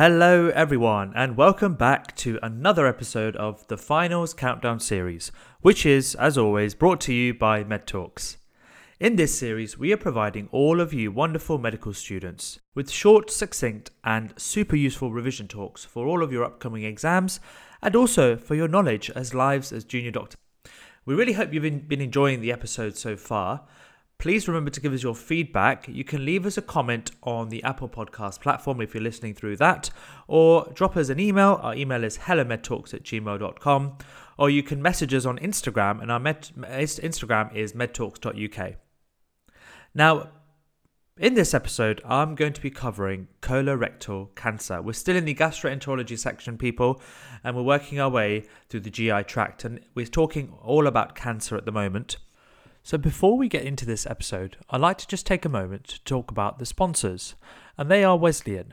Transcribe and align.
Hello, 0.00 0.46
everyone, 0.50 1.12
and 1.16 1.36
welcome 1.36 1.74
back 1.74 2.14
to 2.18 2.38
another 2.40 2.86
episode 2.86 3.34
of 3.34 3.66
the 3.66 3.76
Finals 3.76 4.32
Countdown 4.32 4.78
series, 4.78 5.32
which 5.60 5.84
is, 5.84 6.14
as 6.14 6.38
always, 6.38 6.72
brought 6.76 7.00
to 7.00 7.12
you 7.12 7.34
by 7.34 7.64
MedTalks. 7.64 8.36
In 9.00 9.16
this 9.16 9.36
series, 9.36 9.76
we 9.76 9.92
are 9.92 9.96
providing 9.96 10.48
all 10.52 10.80
of 10.80 10.94
you 10.94 11.10
wonderful 11.10 11.58
medical 11.58 11.92
students 11.92 12.60
with 12.76 12.92
short, 12.92 13.28
succinct, 13.28 13.90
and 14.04 14.32
super 14.40 14.76
useful 14.76 15.10
revision 15.10 15.48
talks 15.48 15.84
for 15.84 16.06
all 16.06 16.22
of 16.22 16.30
your 16.30 16.44
upcoming 16.44 16.84
exams 16.84 17.40
and 17.82 17.96
also 17.96 18.36
for 18.36 18.54
your 18.54 18.68
knowledge 18.68 19.10
as 19.16 19.34
lives 19.34 19.72
as 19.72 19.82
junior 19.82 20.12
doctors. 20.12 20.38
We 21.06 21.16
really 21.16 21.32
hope 21.32 21.52
you've 21.52 21.88
been 21.88 22.00
enjoying 22.00 22.40
the 22.40 22.52
episode 22.52 22.96
so 22.96 23.16
far. 23.16 23.66
Please 24.18 24.48
remember 24.48 24.68
to 24.68 24.80
give 24.80 24.92
us 24.92 25.04
your 25.04 25.14
feedback. 25.14 25.86
You 25.86 26.02
can 26.02 26.24
leave 26.24 26.44
us 26.44 26.58
a 26.58 26.62
comment 26.62 27.12
on 27.22 27.50
the 27.50 27.62
Apple 27.62 27.88
Podcast 27.88 28.40
platform 28.40 28.80
if 28.80 28.92
you're 28.92 29.02
listening 29.02 29.32
through 29.32 29.58
that, 29.58 29.90
or 30.26 30.68
drop 30.74 30.96
us 30.96 31.08
an 31.08 31.20
email. 31.20 31.60
Our 31.62 31.76
email 31.76 32.02
is 32.02 32.18
hellomedtalks 32.18 32.92
at 32.92 33.04
gmail.com, 33.04 33.98
or 34.36 34.50
you 34.50 34.64
can 34.64 34.82
message 34.82 35.14
us 35.14 35.24
on 35.24 35.38
Instagram, 35.38 36.02
and 36.02 36.10
our 36.10 36.18
med- 36.18 36.50
Instagram 36.56 37.54
is 37.54 37.74
medtalks.uk. 37.74 38.74
Now, 39.94 40.30
in 41.16 41.34
this 41.34 41.54
episode, 41.54 42.00
I'm 42.04 42.34
going 42.34 42.54
to 42.54 42.60
be 42.60 42.70
covering 42.70 43.28
colorectal 43.40 44.34
cancer. 44.34 44.82
We're 44.82 44.94
still 44.94 45.14
in 45.14 45.26
the 45.26 45.34
gastroenterology 45.34 46.18
section, 46.18 46.58
people, 46.58 47.00
and 47.44 47.54
we're 47.54 47.62
working 47.62 48.00
our 48.00 48.10
way 48.10 48.46
through 48.68 48.80
the 48.80 48.90
GI 48.90 49.24
tract, 49.28 49.64
and 49.64 49.78
we're 49.94 50.06
talking 50.06 50.52
all 50.60 50.88
about 50.88 51.14
cancer 51.14 51.56
at 51.56 51.66
the 51.66 51.72
moment. 51.72 52.16
So, 52.88 52.96
before 52.96 53.36
we 53.36 53.50
get 53.50 53.64
into 53.66 53.84
this 53.84 54.06
episode, 54.06 54.56
I'd 54.70 54.80
like 54.80 54.96
to 54.96 55.06
just 55.06 55.26
take 55.26 55.44
a 55.44 55.50
moment 55.50 55.84
to 55.88 56.04
talk 56.04 56.30
about 56.30 56.58
the 56.58 56.64
sponsors, 56.64 57.34
and 57.76 57.90
they 57.90 58.02
are 58.02 58.16
Wesleyan. 58.16 58.72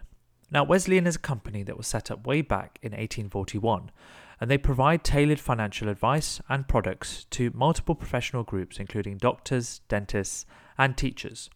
Now, 0.50 0.64
Wesleyan 0.64 1.06
is 1.06 1.18
a 1.18 1.20
company 1.20 1.64
that 1.64 1.76
was 1.76 1.86
set 1.86 2.10
up 2.10 2.26
way 2.26 2.42
back 2.42 2.80
in 2.82 2.94
1841, 2.94 3.92
and 4.40 4.50
they 4.50 4.58
provide 4.58 5.04
tailored 5.04 5.42
financial 5.42 5.90
advice 5.90 6.40
and 6.48 6.66
products 6.66 7.26
to 7.32 7.52
multiple 7.54 7.94
professional 7.94 8.44
groups, 8.44 8.80
including 8.80 9.18
doctors, 9.18 9.82
dentists, 9.90 10.46
and 10.78 10.96
teachers. 10.96 11.50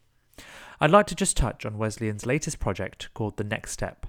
I'd 0.81 0.91
like 0.91 1.07
to 1.07 1.15
just 1.15 1.37
touch 1.37 1.65
on 1.65 1.77
Wesleyan's 1.77 2.25
latest 2.25 2.59
project 2.59 3.07
called 3.13 3.37
The 3.37 3.45
Next 3.45 3.71
Step. 3.71 4.05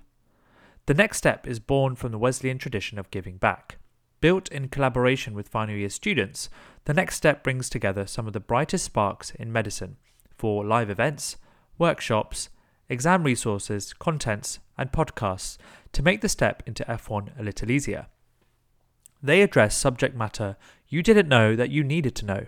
The 0.87 0.95
Next 0.95 1.19
Step 1.19 1.47
is 1.47 1.61
born 1.61 1.95
from 1.95 2.11
the 2.11 2.19
Wesleyan 2.19 2.59
tradition 2.59 2.99
of 2.99 3.13
giving 3.13 3.37
back. 3.37 3.79
Built 4.21 4.49
in 4.49 4.69
collaboration 4.69 5.35
with 5.35 5.49
final 5.49 5.75
year 5.75 5.89
students, 5.89 6.51
the 6.85 6.95
next 6.95 7.17
step 7.17 7.43
brings 7.43 7.71
together 7.71 8.07
some 8.07 8.27
of 8.27 8.33
the 8.33 8.41
brightest 8.41 8.85
sparks 8.85 9.31
in 9.33 9.53
medicine 9.53 9.97
for 10.37 10.65
live 10.65 10.91
events, 10.91 11.37
workshops, 11.79 12.51
exam 12.89 13.23
resources, 13.23 13.95
contents, 13.95 14.59
and 14.77 14.93
podcasts 14.93 15.57
to 15.93 16.03
make 16.03 16.21
the 16.21 16.29
step 16.29 16.63
into 16.67 16.85
F1 16.85 17.39
a 17.39 17.43
little 17.43 17.71
easier. 17.71 18.07
They 19.23 19.43
address 19.43 19.77
subject 19.77 20.17
matter 20.17 20.57
you 20.89 21.03
didn't 21.03 21.29
know 21.29 21.57
that 21.57 21.71
you 21.71 21.85
needed 21.85 22.15
to 22.17 22.27
know. 22.27 22.47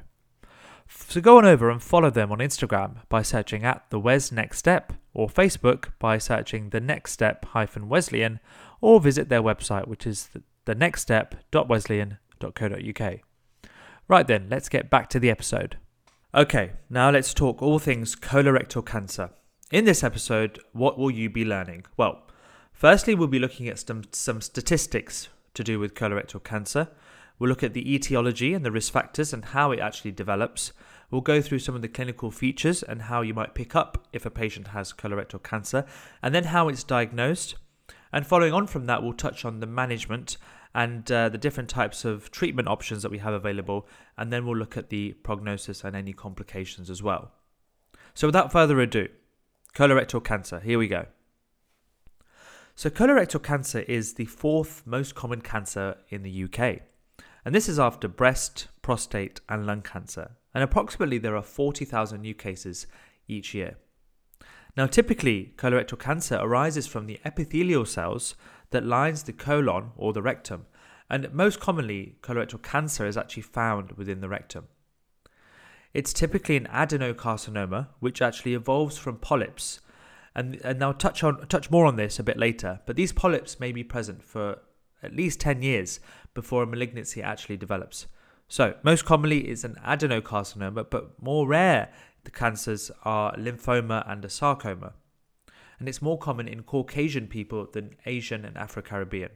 So 0.88 1.20
go 1.20 1.38
on 1.38 1.46
over 1.46 1.70
and 1.70 1.82
follow 1.82 2.10
them 2.10 2.32
on 2.32 2.38
Instagram 2.38 2.96
by 3.08 3.22
searching 3.22 3.64
at 3.64 3.88
the 3.90 4.00
Wes 4.00 4.32
Next 4.32 4.58
Step 4.58 4.92
or 5.14 5.28
Facebook 5.28 5.92
by 5.98 6.18
searching 6.18 6.70
the 6.70 6.80
Next 6.80 7.12
Step 7.12 7.44
hyphen 7.46 7.88
Wesleyan 7.88 8.40
or 8.80 9.00
visit 9.00 9.28
their 9.28 9.42
website 9.42 9.86
which 9.86 10.06
is 10.06 10.28
thenextstep.wesleyan.co.uk. 10.66 13.20
Right 14.08 14.26
then, 14.26 14.48
let's 14.50 14.68
get 14.68 14.90
back 14.90 15.08
to 15.10 15.20
the 15.20 15.30
episode. 15.30 15.76
Okay, 16.34 16.72
now 16.88 17.10
let's 17.10 17.34
talk 17.34 17.60
all 17.62 17.78
things 17.78 18.16
colorectal 18.16 18.84
cancer. 18.84 19.30
In 19.70 19.84
this 19.84 20.02
episode, 20.02 20.58
what 20.72 20.98
will 20.98 21.10
you 21.10 21.30
be 21.30 21.44
learning? 21.44 21.84
Well, 21.96 22.26
firstly, 22.72 23.14
we'll 23.14 23.28
be 23.28 23.38
looking 23.38 23.68
at 23.68 23.78
some, 23.78 24.02
some 24.12 24.40
statistics 24.40 25.28
to 25.54 25.64
do 25.64 25.78
with 25.78 25.94
colorectal 25.94 26.42
cancer. 26.42 26.88
We'll 27.38 27.48
look 27.48 27.62
at 27.62 27.72
the 27.74 27.94
etiology 27.94 28.54
and 28.54 28.64
the 28.64 28.70
risk 28.70 28.92
factors 28.92 29.32
and 29.32 29.46
how 29.46 29.72
it 29.72 29.80
actually 29.80 30.12
develops. 30.12 30.72
We'll 31.10 31.22
go 31.22 31.42
through 31.42 31.58
some 31.58 31.74
of 31.74 31.82
the 31.82 31.88
clinical 31.88 32.30
features 32.30 32.82
and 32.82 33.02
how 33.02 33.22
you 33.22 33.34
might 33.34 33.54
pick 33.54 33.76
up 33.76 34.06
if 34.12 34.24
a 34.24 34.30
patient 34.30 34.68
has 34.68 34.92
colorectal 34.92 35.42
cancer, 35.42 35.84
and 36.22 36.34
then 36.34 36.44
how 36.44 36.68
it's 36.68 36.84
diagnosed. 36.84 37.56
And 38.12 38.26
following 38.26 38.52
on 38.52 38.66
from 38.66 38.86
that, 38.86 39.02
we'll 39.02 39.14
touch 39.14 39.44
on 39.44 39.60
the 39.60 39.66
management 39.66 40.36
and 40.74 41.10
uh, 41.10 41.28
the 41.28 41.38
different 41.38 41.68
types 41.68 42.04
of 42.04 42.30
treatment 42.30 42.68
options 42.68 43.02
that 43.02 43.10
we 43.10 43.18
have 43.18 43.34
available, 43.34 43.86
and 44.16 44.32
then 44.32 44.46
we'll 44.46 44.56
look 44.56 44.76
at 44.76 44.90
the 44.90 45.12
prognosis 45.22 45.84
and 45.84 45.94
any 45.94 46.12
complications 46.12 46.90
as 46.90 47.02
well. 47.02 47.32
So, 48.14 48.28
without 48.28 48.52
further 48.52 48.80
ado, 48.80 49.08
colorectal 49.74 50.22
cancer, 50.24 50.60
here 50.60 50.78
we 50.78 50.88
go. 50.88 51.06
So, 52.74 52.90
colorectal 52.90 53.42
cancer 53.42 53.80
is 53.80 54.14
the 54.14 54.24
fourth 54.26 54.82
most 54.86 55.14
common 55.14 55.42
cancer 55.42 55.96
in 56.08 56.22
the 56.22 56.44
UK, 56.44 56.80
and 57.44 57.54
this 57.54 57.68
is 57.68 57.78
after 57.78 58.08
breast, 58.08 58.68
prostate, 58.80 59.40
and 59.48 59.66
lung 59.66 59.82
cancer. 59.82 60.32
And 60.54 60.62
approximately 60.62 61.18
there 61.18 61.36
are 61.36 61.42
40,000 61.42 62.20
new 62.20 62.34
cases 62.34 62.86
each 63.26 63.54
year. 63.54 63.76
Now, 64.76 64.86
typically, 64.86 65.52
colorectal 65.56 65.98
cancer 65.98 66.38
arises 66.40 66.86
from 66.86 67.06
the 67.06 67.20
epithelial 67.24 67.84
cells 67.84 68.34
that 68.70 68.86
lines 68.86 69.24
the 69.24 69.32
colon 69.32 69.90
or 69.96 70.12
the 70.12 70.22
rectum, 70.22 70.66
and 71.10 71.32
most 71.32 71.60
commonly, 71.60 72.16
colorectal 72.22 72.62
cancer 72.62 73.06
is 73.06 73.18
actually 73.18 73.42
found 73.42 73.92
within 73.92 74.20
the 74.20 74.30
rectum. 74.30 74.68
It's 75.92 76.14
typically 76.14 76.56
an 76.56 76.68
adenocarcinoma, 76.72 77.88
which 78.00 78.22
actually 78.22 78.54
evolves 78.54 78.96
from 78.96 79.18
polyps, 79.18 79.80
and, 80.34 80.54
and 80.64 80.82
I'll 80.82 80.94
touch 80.94 81.22
on 81.22 81.46
touch 81.48 81.70
more 81.70 81.84
on 81.84 81.96
this 81.96 82.18
a 82.18 82.22
bit 82.22 82.38
later. 82.38 82.80
But 82.86 82.96
these 82.96 83.12
polyps 83.12 83.60
may 83.60 83.72
be 83.72 83.84
present 83.84 84.24
for 84.24 84.60
at 85.02 85.14
least 85.14 85.40
10 85.40 85.62
years 85.62 86.00
before 86.32 86.62
a 86.62 86.66
malignancy 86.66 87.22
actually 87.22 87.58
develops. 87.58 88.06
So, 88.48 88.74
most 88.82 89.04
commonly, 89.04 89.40
it's 89.48 89.64
an 89.64 89.76
adenocarcinoma, 89.84 90.88
but 90.88 91.22
more 91.22 91.46
rare 91.46 91.90
the 92.24 92.30
cancers 92.30 92.90
are 93.04 93.34
lymphoma 93.36 94.08
and 94.10 94.24
a 94.24 94.28
sarcoma. 94.28 94.94
And 95.78 95.88
it's 95.88 96.02
more 96.02 96.18
common 96.18 96.46
in 96.46 96.62
Caucasian 96.62 97.26
people 97.26 97.66
than 97.72 97.96
Asian 98.06 98.44
and 98.44 98.56
Afro 98.56 98.82
Caribbean. 98.82 99.30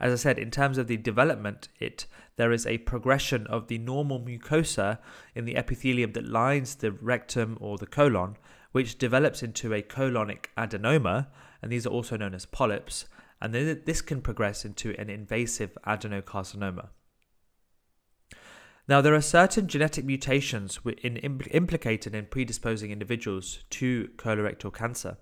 As 0.00 0.12
I 0.12 0.16
said, 0.16 0.38
in 0.38 0.52
terms 0.52 0.78
of 0.78 0.86
the 0.86 0.96
development, 0.96 1.68
it 1.80 2.06
there 2.36 2.52
is 2.52 2.66
a 2.66 2.78
progression 2.78 3.46
of 3.48 3.66
the 3.66 3.78
normal 3.78 4.20
mucosa 4.20 4.98
in 5.34 5.44
the 5.44 5.56
epithelium 5.56 6.12
that 6.12 6.28
lines 6.28 6.76
the 6.76 6.92
rectum 6.92 7.58
or 7.60 7.78
the 7.78 7.86
colon, 7.86 8.36
which 8.70 8.98
develops 8.98 9.42
into 9.42 9.74
a 9.74 9.82
colonic 9.82 10.46
adenoma, 10.56 11.26
and 11.60 11.72
these 11.72 11.84
are 11.84 11.90
also 11.90 12.16
known 12.16 12.34
as 12.34 12.46
polyps, 12.46 13.06
and 13.40 13.52
this 13.52 14.00
can 14.00 14.20
progress 14.20 14.64
into 14.64 14.94
an 14.98 15.10
invasive 15.10 15.76
adenocarcinoma. 15.84 16.90
Now, 18.88 19.02
there 19.02 19.14
are 19.14 19.20
certain 19.20 19.68
genetic 19.68 20.06
mutations 20.06 20.80
in, 21.02 21.18
implicated 21.18 22.14
in 22.14 22.24
predisposing 22.26 22.90
individuals 22.90 23.58
to 23.70 24.08
colorectal 24.16 24.72
cancer. 24.72 25.18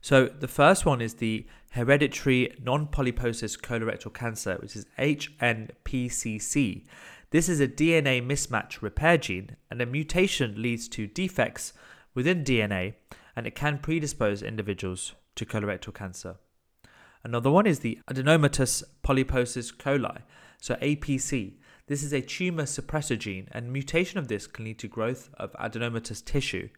So, 0.00 0.26
the 0.26 0.48
first 0.48 0.86
one 0.86 1.00
is 1.00 1.14
the 1.14 1.46
hereditary 1.72 2.56
non 2.62 2.86
polyposis 2.86 3.60
colorectal 3.60 4.14
cancer, 4.14 4.56
which 4.62 4.76
is 4.76 4.86
HNPCC. 4.98 6.86
This 7.30 7.48
is 7.48 7.60
a 7.60 7.68
DNA 7.68 8.24
mismatch 8.24 8.80
repair 8.80 9.18
gene, 9.18 9.56
and 9.68 9.82
a 9.82 9.86
mutation 9.86 10.62
leads 10.62 10.88
to 10.88 11.08
defects 11.08 11.72
within 12.14 12.44
DNA, 12.44 12.94
and 13.34 13.46
it 13.46 13.56
can 13.56 13.78
predispose 13.78 14.40
individuals 14.42 15.14
to 15.34 15.44
colorectal 15.44 15.92
cancer. 15.92 16.36
Another 17.24 17.50
one 17.50 17.66
is 17.66 17.80
the 17.80 17.98
adenomatous 18.08 18.84
polyposis 19.04 19.74
coli, 19.74 20.22
so 20.60 20.76
APC. 20.76 21.54
This 21.90 22.04
is 22.04 22.12
a 22.12 22.20
tumor 22.20 22.66
suppressor 22.66 23.18
gene, 23.18 23.48
and 23.50 23.72
mutation 23.72 24.20
of 24.20 24.28
this 24.28 24.46
can 24.46 24.64
lead 24.64 24.78
to 24.78 24.86
growth 24.86 25.28
of 25.34 25.52
adenomatous 25.54 26.24
tissue. 26.24 26.68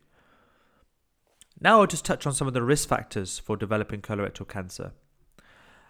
Now 1.61 1.81
I'll 1.81 1.87
just 1.87 2.07
touch 2.07 2.27
on 2.27 2.33
some 2.33 2.49
of 2.49 2.55
the 2.55 2.63
risk 2.63 2.89
factors 2.89 3.39
for 3.39 3.59
developing 3.59 4.01
colorectal 4.01 4.49
cancer. 4.49 4.93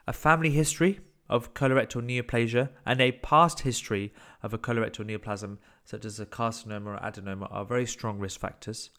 A 0.08 0.12
family 0.12 0.50
history 0.50 0.98
of 1.30 1.54
colorectal 1.54 2.02
neoplasia 2.02 2.70
and 2.84 3.00
a 3.00 3.12
past 3.12 3.60
history 3.60 4.12
of 4.42 4.52
a 4.52 4.58
colorectal 4.58 5.06
neoplasm, 5.06 5.58
such 5.84 6.04
as 6.04 6.19
a 6.19 6.26
carcinoma 6.26 6.86
or 6.86 6.98
adenoma, 6.98 7.46
are 7.48 7.64
very 7.64 7.86
strong 7.86 8.19
risk 8.19 8.40
factors. 8.40 8.90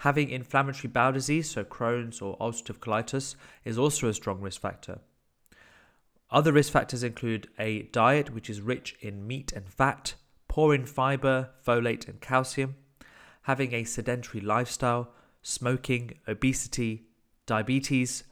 Having 0.00 0.28
inflammatory 0.28 0.90
bowel 0.90 1.12
disease, 1.12 1.50
so 1.50 1.64
Crohn's 1.64 2.20
or 2.20 2.36
ulcerative 2.36 2.76
colitis, 2.76 3.36
is 3.64 3.78
also 3.78 4.08
a 4.08 4.12
strong 4.12 4.42
risk 4.42 4.60
factor. 4.60 5.00
Other 6.32 6.50
risk 6.50 6.72
factors 6.72 7.02
include 7.02 7.48
a 7.58 7.82
diet 7.82 8.30
which 8.32 8.48
is 8.48 8.62
rich 8.62 8.96
in 9.00 9.26
meat 9.26 9.52
and 9.52 9.68
fat, 9.68 10.14
poor 10.48 10.74
in 10.74 10.86
fiber, 10.86 11.50
folate, 11.64 12.08
and 12.08 12.22
calcium, 12.22 12.76
having 13.42 13.74
a 13.74 13.84
sedentary 13.84 14.40
lifestyle, 14.40 15.12
smoking, 15.42 16.18
obesity, 16.26 17.04
diabetes, 17.44 18.24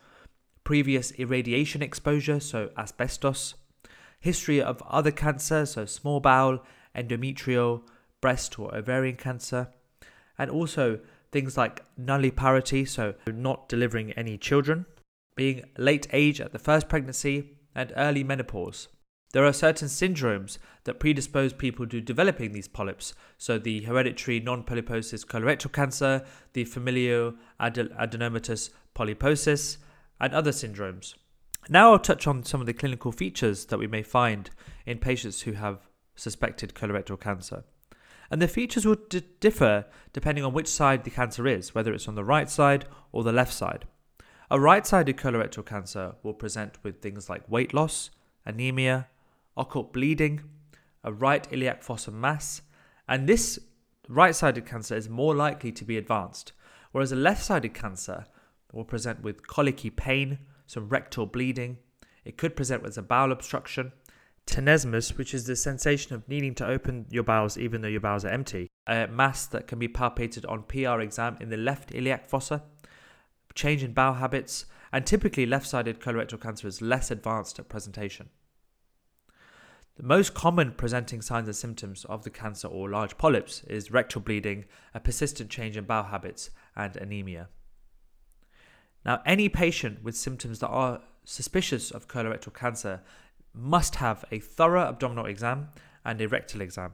previous 0.64 1.12
irradiation 1.12 1.82
exposure, 1.82 2.40
so 2.40 2.70
asbestos, 2.78 3.54
history 4.18 4.62
of 4.62 4.82
other 4.88 5.10
cancer, 5.10 5.66
so 5.66 5.84
small 5.84 6.20
bowel, 6.20 6.64
endometrial, 6.96 7.82
breast 8.22 8.58
or 8.58 8.74
ovarian 8.74 9.16
cancer, 9.16 9.68
and 10.38 10.50
also 10.50 11.00
things 11.32 11.58
like 11.58 11.84
nulliparity, 11.98 12.86
so 12.86 13.12
not 13.26 13.68
delivering 13.68 14.12
any 14.12 14.38
children, 14.38 14.86
being 15.36 15.64
late 15.76 16.06
age 16.14 16.40
at 16.40 16.52
the 16.52 16.58
first 16.58 16.88
pregnancy, 16.88 17.56
and 17.74 17.92
early 17.96 18.24
menopause. 18.24 18.88
There 19.32 19.44
are 19.44 19.52
certain 19.52 19.86
syndromes 19.86 20.58
that 20.84 20.98
predispose 20.98 21.52
people 21.52 21.86
to 21.86 22.00
developing 22.00 22.52
these 22.52 22.66
polyps, 22.66 23.14
so 23.38 23.58
the 23.58 23.82
hereditary 23.82 24.40
non 24.40 24.64
polyposis 24.64 25.24
colorectal 25.24 25.72
cancer, 25.72 26.24
the 26.52 26.64
familial 26.64 27.34
adenomatous 27.60 28.70
polyposis, 28.94 29.76
and 30.20 30.34
other 30.34 30.50
syndromes. 30.50 31.14
Now 31.68 31.92
I'll 31.92 31.98
touch 32.00 32.26
on 32.26 32.42
some 32.44 32.60
of 32.60 32.66
the 32.66 32.72
clinical 32.72 33.12
features 33.12 33.66
that 33.66 33.78
we 33.78 33.86
may 33.86 34.02
find 34.02 34.50
in 34.84 34.98
patients 34.98 35.42
who 35.42 35.52
have 35.52 35.86
suspected 36.16 36.74
colorectal 36.74 37.20
cancer. 37.20 37.64
And 38.30 38.42
the 38.42 38.48
features 38.48 38.86
will 38.86 38.96
d- 39.08 39.22
differ 39.40 39.86
depending 40.12 40.44
on 40.44 40.52
which 40.52 40.68
side 40.68 41.04
the 41.04 41.10
cancer 41.10 41.46
is, 41.46 41.74
whether 41.74 41.92
it's 41.92 42.08
on 42.08 42.14
the 42.14 42.24
right 42.24 42.48
side 42.48 42.86
or 43.12 43.22
the 43.22 43.32
left 43.32 43.52
side. 43.52 43.86
A 44.52 44.58
right 44.58 44.84
sided 44.84 45.16
colorectal 45.16 45.64
cancer 45.64 46.16
will 46.24 46.34
present 46.34 46.82
with 46.82 47.00
things 47.00 47.30
like 47.30 47.48
weight 47.48 47.72
loss, 47.72 48.10
anemia, 48.44 49.06
occult 49.56 49.92
bleeding, 49.92 50.40
a 51.04 51.12
right 51.12 51.46
iliac 51.52 51.84
fossa 51.84 52.10
mass, 52.10 52.62
and 53.08 53.28
this 53.28 53.60
right 54.08 54.34
sided 54.34 54.66
cancer 54.66 54.96
is 54.96 55.08
more 55.08 55.36
likely 55.36 55.70
to 55.70 55.84
be 55.84 55.96
advanced, 55.96 56.52
whereas 56.90 57.12
a 57.12 57.16
left 57.16 57.44
sided 57.44 57.74
cancer 57.74 58.26
will 58.72 58.82
present 58.82 59.22
with 59.22 59.46
colicky 59.46 59.88
pain, 59.88 60.38
some 60.66 60.88
rectal 60.88 61.26
bleeding. 61.26 61.78
It 62.24 62.36
could 62.36 62.56
present 62.56 62.82
with 62.82 62.98
a 62.98 63.02
bowel 63.02 63.30
obstruction, 63.30 63.92
tenesmus, 64.46 65.16
which 65.16 65.32
is 65.32 65.46
the 65.46 65.54
sensation 65.54 66.16
of 66.16 66.28
needing 66.28 66.56
to 66.56 66.66
open 66.66 67.06
your 67.08 67.22
bowels 67.22 67.56
even 67.56 67.82
though 67.82 67.88
your 67.88 68.00
bowels 68.00 68.24
are 68.24 68.30
empty, 68.30 68.66
a 68.88 69.06
mass 69.06 69.46
that 69.46 69.68
can 69.68 69.78
be 69.78 69.86
palpated 69.86 70.44
on 70.50 70.64
PR 70.64 71.00
exam 71.00 71.36
in 71.40 71.50
the 71.50 71.56
left 71.56 71.94
iliac 71.94 72.26
fossa, 72.28 72.64
change 73.54 73.82
in 73.82 73.92
bowel 73.92 74.14
habits, 74.14 74.66
and 74.92 75.06
typically 75.06 75.46
left 75.46 75.66
sided 75.66 76.00
colorectal 76.00 76.40
cancer 76.40 76.66
is 76.66 76.82
less 76.82 77.10
advanced 77.10 77.58
at 77.58 77.68
presentation. 77.68 78.28
The 79.96 80.06
most 80.06 80.32
common 80.32 80.72
presenting 80.72 81.20
signs 81.20 81.46
and 81.46 81.56
symptoms 81.56 82.04
of 82.06 82.24
the 82.24 82.30
cancer 82.30 82.68
or 82.68 82.88
large 82.88 83.18
polyps 83.18 83.62
is 83.64 83.90
rectal 83.90 84.20
bleeding, 84.20 84.64
a 84.94 85.00
persistent 85.00 85.50
change 85.50 85.76
in 85.76 85.84
bowel 85.84 86.04
habits, 86.04 86.50
and 86.74 86.96
anemia. 86.96 87.48
Now, 89.04 89.20
any 89.26 89.48
patient 89.48 90.02
with 90.02 90.16
symptoms 90.16 90.60
that 90.60 90.68
are 90.68 91.02
suspicious 91.24 91.90
of 91.90 92.08
colorectal 92.08 92.54
cancer 92.54 93.02
must 93.52 93.96
have 93.96 94.24
a 94.30 94.38
thorough 94.38 94.88
abdominal 94.88 95.26
exam 95.26 95.68
and 96.04 96.20
a 96.20 96.28
rectal 96.28 96.60
exam. 96.60 96.92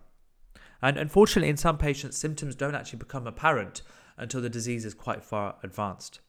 And 0.82 0.96
unfortunately, 0.96 1.48
in 1.48 1.56
some 1.56 1.78
patients, 1.78 2.16
symptoms 2.16 2.54
don't 2.54 2.74
actually 2.74 2.98
become 2.98 3.26
apparent 3.26 3.82
until 4.16 4.40
the 4.40 4.50
disease 4.50 4.84
is 4.84 4.94
quite 4.94 5.22
far 5.22 5.56
advanced. 5.62 6.20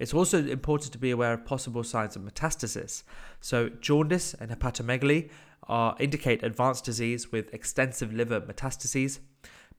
It's 0.00 0.14
also 0.14 0.42
important 0.42 0.92
to 0.92 0.98
be 0.98 1.10
aware 1.10 1.34
of 1.34 1.44
possible 1.44 1.84
signs 1.84 2.16
of 2.16 2.22
metastasis. 2.22 3.02
So, 3.38 3.68
jaundice 3.68 4.32
and 4.32 4.50
hepatomegaly 4.50 5.28
are, 5.64 5.94
indicate 6.00 6.42
advanced 6.42 6.86
disease 6.86 7.30
with 7.30 7.52
extensive 7.52 8.10
liver 8.10 8.40
metastases. 8.40 9.18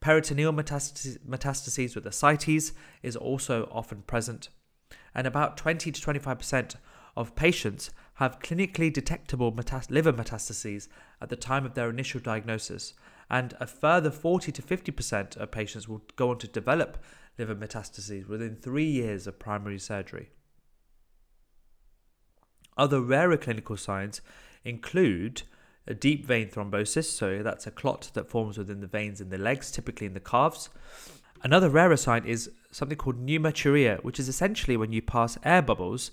Peritoneal 0.00 0.52
metastases, 0.52 1.18
metastases 1.28 1.96
with 1.96 2.06
ascites 2.06 2.72
is 3.02 3.16
also 3.16 3.68
often 3.72 4.02
present. 4.02 4.48
And 5.12 5.26
about 5.26 5.56
20 5.56 5.90
to 5.90 6.00
25% 6.00 6.76
of 7.16 7.34
patients 7.34 7.90
have 8.14 8.38
clinically 8.38 8.92
detectable 8.92 9.50
metas- 9.50 9.90
liver 9.90 10.12
metastases 10.12 10.86
at 11.20 11.30
the 11.30 11.36
time 11.36 11.66
of 11.66 11.74
their 11.74 11.90
initial 11.90 12.20
diagnosis, 12.20 12.94
and 13.32 13.54
a 13.58 13.66
further 13.66 14.10
40 14.10 14.52
to 14.52 14.62
50% 14.62 15.38
of 15.38 15.50
patients 15.50 15.88
will 15.88 16.02
go 16.16 16.30
on 16.30 16.38
to 16.38 16.46
develop 16.46 17.02
liver 17.38 17.54
metastases 17.54 18.28
within 18.28 18.54
three 18.54 18.84
years 18.84 19.26
of 19.26 19.38
primary 19.38 19.78
surgery. 19.78 20.28
Other 22.76 23.00
rarer 23.00 23.38
clinical 23.38 23.78
signs 23.78 24.20
include 24.64 25.42
a 25.86 25.94
deep 25.94 26.26
vein 26.26 26.48
thrombosis, 26.48 27.06
so 27.06 27.42
that's 27.42 27.66
a 27.66 27.70
clot 27.70 28.10
that 28.12 28.28
forms 28.28 28.58
within 28.58 28.80
the 28.80 28.86
veins 28.86 29.20
in 29.20 29.30
the 29.30 29.38
legs, 29.38 29.70
typically 29.70 30.06
in 30.06 30.14
the 30.14 30.20
calves. 30.20 30.68
Another 31.42 31.70
rarer 31.70 31.96
sign 31.96 32.26
is 32.26 32.50
something 32.70 32.98
called 32.98 33.26
pneumaturia, 33.26 34.04
which 34.04 34.20
is 34.20 34.28
essentially 34.28 34.76
when 34.76 34.92
you 34.92 35.00
pass 35.00 35.38
air 35.42 35.62
bubbles 35.62 36.10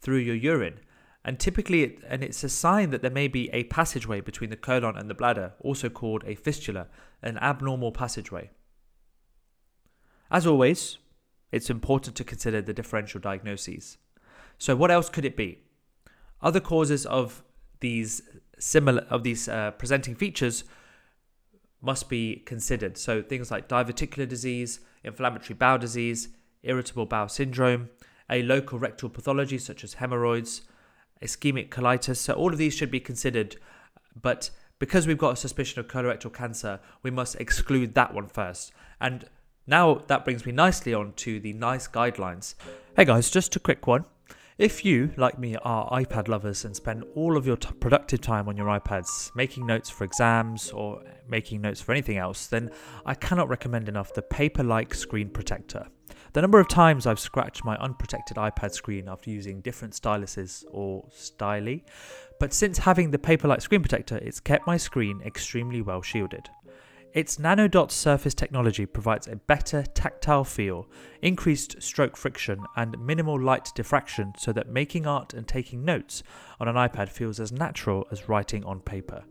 through 0.00 0.18
your 0.18 0.36
urine. 0.36 0.80
And 1.24 1.38
typically, 1.38 1.82
it, 1.82 1.98
and 2.08 2.22
it's 2.22 2.44
a 2.44 2.48
sign 2.48 2.90
that 2.90 3.02
there 3.02 3.10
may 3.10 3.28
be 3.28 3.50
a 3.52 3.64
passageway 3.64 4.20
between 4.20 4.50
the 4.50 4.56
colon 4.56 4.96
and 4.96 5.10
the 5.10 5.14
bladder, 5.14 5.52
also 5.60 5.88
called 5.88 6.22
a 6.26 6.34
fistula, 6.34 6.86
an 7.22 7.38
abnormal 7.38 7.92
passageway. 7.92 8.50
As 10.30 10.46
always, 10.46 10.98
it's 11.50 11.70
important 11.70 12.16
to 12.16 12.24
consider 12.24 12.60
the 12.62 12.72
differential 12.72 13.20
diagnoses. 13.20 13.98
So, 14.58 14.76
what 14.76 14.90
else 14.90 15.08
could 15.08 15.24
it 15.24 15.36
be? 15.36 15.58
Other 16.40 16.60
causes 16.60 17.06
of 17.06 17.42
these 17.80 18.22
similar 18.58 19.02
of 19.08 19.22
these 19.22 19.48
uh, 19.48 19.70
presenting 19.72 20.14
features 20.14 20.64
must 21.80 22.08
be 22.08 22.36
considered. 22.44 22.98
So, 22.98 23.22
things 23.22 23.50
like 23.50 23.68
diverticular 23.68 24.28
disease, 24.28 24.80
inflammatory 25.04 25.54
bowel 25.54 25.78
disease, 25.78 26.28
irritable 26.62 27.06
bowel 27.06 27.28
syndrome, 27.28 27.90
a 28.28 28.42
local 28.42 28.78
rectal 28.78 29.08
pathology 29.08 29.58
such 29.58 29.84
as 29.84 29.94
hemorrhoids, 29.94 30.62
ischemic 31.22 31.68
colitis. 31.68 32.16
So, 32.16 32.34
all 32.34 32.52
of 32.52 32.58
these 32.58 32.74
should 32.74 32.90
be 32.90 33.00
considered, 33.00 33.56
but 34.20 34.50
because 34.78 35.06
we've 35.06 35.18
got 35.18 35.32
a 35.32 35.36
suspicion 35.36 35.80
of 35.80 35.88
colorectal 35.88 36.32
cancer, 36.32 36.80
we 37.02 37.10
must 37.10 37.34
exclude 37.36 37.94
that 37.94 38.14
one 38.14 38.28
first. 38.28 38.72
And 39.00 39.28
now 39.66 40.02
that 40.06 40.24
brings 40.24 40.46
me 40.46 40.52
nicely 40.52 40.94
on 40.94 41.12
to 41.14 41.40
the 41.40 41.52
NICE 41.52 41.88
guidelines. 41.88 42.54
Hey 42.96 43.04
guys, 43.04 43.30
just 43.30 43.56
a 43.56 43.60
quick 43.60 43.86
one. 43.86 44.04
If 44.56 44.84
you, 44.84 45.12
like 45.16 45.38
me, 45.38 45.56
are 45.62 45.88
iPad 45.90 46.26
lovers 46.26 46.64
and 46.64 46.74
spend 46.74 47.04
all 47.14 47.36
of 47.36 47.46
your 47.46 47.56
t- 47.56 47.70
productive 47.78 48.20
time 48.20 48.48
on 48.48 48.56
your 48.56 48.66
iPads 48.66 49.30
making 49.36 49.66
notes 49.66 49.88
for 49.88 50.02
exams 50.02 50.70
or 50.72 51.04
making 51.28 51.60
notes 51.60 51.80
for 51.80 51.92
anything 51.92 52.16
else, 52.16 52.48
then 52.48 52.70
I 53.06 53.14
cannot 53.14 53.48
recommend 53.48 53.88
enough 53.88 54.14
the 54.14 54.22
Paperlike 54.22 54.94
Screen 54.94 55.28
Protector. 55.28 55.86
The 56.34 56.42
number 56.42 56.60
of 56.60 56.68
times 56.68 57.06
I've 57.06 57.18
scratched 57.18 57.64
my 57.64 57.76
unprotected 57.76 58.36
iPad 58.36 58.72
screen 58.72 59.08
after 59.08 59.30
using 59.30 59.60
different 59.60 59.94
styluses 59.94 60.64
or 60.70 61.08
styly, 61.10 61.84
but 62.38 62.52
since 62.52 62.78
having 62.78 63.10
the 63.10 63.18
Paperlike 63.18 63.62
screen 63.62 63.80
protector, 63.80 64.18
it's 64.18 64.40
kept 64.40 64.66
my 64.66 64.76
screen 64.76 65.22
extremely 65.24 65.80
well 65.80 66.02
shielded. 66.02 66.50
Its 67.14 67.38
nanodot 67.38 67.90
surface 67.90 68.34
technology 68.34 68.84
provides 68.84 69.26
a 69.26 69.36
better 69.36 69.82
tactile 69.94 70.44
feel, 70.44 70.86
increased 71.22 71.82
stroke 71.82 72.16
friction, 72.16 72.60
and 72.76 72.98
minimal 73.04 73.40
light 73.40 73.70
diffraction 73.74 74.34
so 74.36 74.52
that 74.52 74.68
making 74.68 75.06
art 75.06 75.32
and 75.32 75.48
taking 75.48 75.84
notes 75.84 76.22
on 76.60 76.68
an 76.68 76.76
iPad 76.76 77.08
feels 77.08 77.40
as 77.40 77.50
natural 77.50 78.06
as 78.12 78.28
writing 78.28 78.62
on 78.64 78.80
paper. 78.80 79.24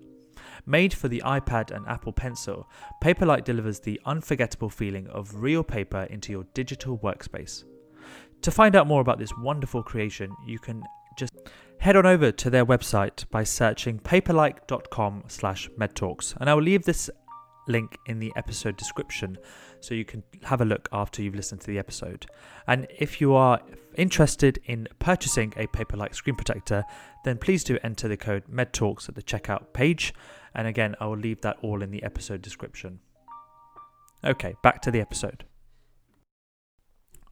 Made 0.65 0.93
for 0.93 1.07
the 1.07 1.21
iPad 1.25 1.71
and 1.71 1.85
Apple 1.87 2.13
Pencil, 2.13 2.69
Paperlike 3.01 3.43
delivers 3.43 3.79
the 3.79 3.99
unforgettable 4.05 4.69
feeling 4.69 5.07
of 5.07 5.35
real 5.35 5.63
paper 5.63 6.07
into 6.09 6.31
your 6.31 6.45
digital 6.53 6.97
workspace. 6.99 7.63
To 8.41 8.51
find 8.51 8.75
out 8.75 8.87
more 8.87 9.01
about 9.01 9.19
this 9.19 9.31
wonderful 9.37 9.83
creation, 9.83 10.31
you 10.45 10.59
can 10.59 10.83
just 11.17 11.33
head 11.79 11.95
on 11.95 12.05
over 12.05 12.31
to 12.31 12.49
their 12.49 12.65
website 12.65 13.29
by 13.29 13.43
searching 13.43 13.99
paperlike.com 13.99 15.23
slash 15.27 15.69
medtalks 15.77 16.35
and 16.39 16.49
I 16.49 16.53
will 16.53 16.63
leave 16.63 16.83
this 16.83 17.09
link 17.67 17.97
in 18.05 18.19
the 18.19 18.31
episode 18.35 18.77
description 18.77 19.37
so 19.79 19.93
you 19.93 20.05
can 20.05 20.23
have 20.43 20.61
a 20.61 20.65
look 20.65 20.87
after 20.91 21.21
you've 21.21 21.35
listened 21.35 21.61
to 21.61 21.67
the 21.67 21.77
episode. 21.77 22.25
And 22.67 22.87
if 22.97 23.21
you 23.21 23.33
are 23.33 23.61
interested 23.95 24.59
in 24.65 24.87
purchasing 24.99 25.53
a 25.57 25.67
Paperlike 25.67 26.15
screen 26.15 26.35
protector, 26.35 26.83
then 27.23 27.37
please 27.37 27.63
do 27.63 27.77
enter 27.83 28.07
the 28.07 28.17
code 28.17 28.43
MEDTALKS 28.49 29.09
at 29.09 29.15
the 29.15 29.21
checkout 29.21 29.73
page. 29.73 30.13
And 30.53 30.67
again, 30.67 30.95
I 30.99 31.07
will 31.07 31.17
leave 31.17 31.41
that 31.41 31.57
all 31.61 31.81
in 31.81 31.91
the 31.91 32.03
episode 32.03 32.41
description. 32.41 32.99
Okay, 34.23 34.55
back 34.63 34.81
to 34.81 34.91
the 34.91 35.01
episode. 35.01 35.45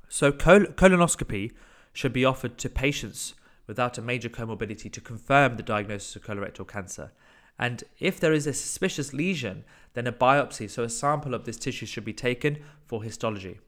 So, 0.07 0.31
col- 0.31 0.73
colonoscopy 0.75 1.51
should 1.93 2.13
be 2.13 2.25
offered 2.25 2.57
to 2.59 2.69
patients 2.69 3.33
without 3.67 3.97
a 3.97 4.01
major 4.01 4.29
comorbidity 4.29 4.91
to 4.91 5.01
confirm 5.01 5.57
the 5.57 5.63
diagnosis 5.63 6.15
of 6.15 6.23
colorectal 6.23 6.67
cancer. 6.67 7.11
And 7.57 7.83
if 7.99 8.19
there 8.19 8.33
is 8.33 8.47
a 8.47 8.53
suspicious 8.53 9.13
lesion, 9.13 9.63
then 9.93 10.07
a 10.07 10.11
biopsy, 10.11 10.69
so 10.69 10.83
a 10.83 10.89
sample 10.89 11.33
of 11.33 11.45
this 11.45 11.57
tissue, 11.57 11.85
should 11.85 12.05
be 12.05 12.13
taken 12.13 12.59
for 12.85 13.01
histology. 13.01 13.59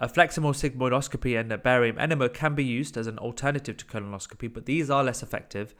A 0.00 0.08
flexible 0.08 0.52
sigmoidoscopy 0.52 1.38
and 1.38 1.52
a 1.52 1.58
barium 1.58 1.98
enema 1.98 2.28
can 2.28 2.54
be 2.54 2.64
used 2.64 2.96
as 2.96 3.06
an 3.06 3.18
alternative 3.18 3.76
to 3.76 3.84
colonoscopy, 3.84 4.52
but 4.52 4.64
these 4.66 4.90
are 4.90 5.04
less 5.04 5.22
effective 5.22 5.74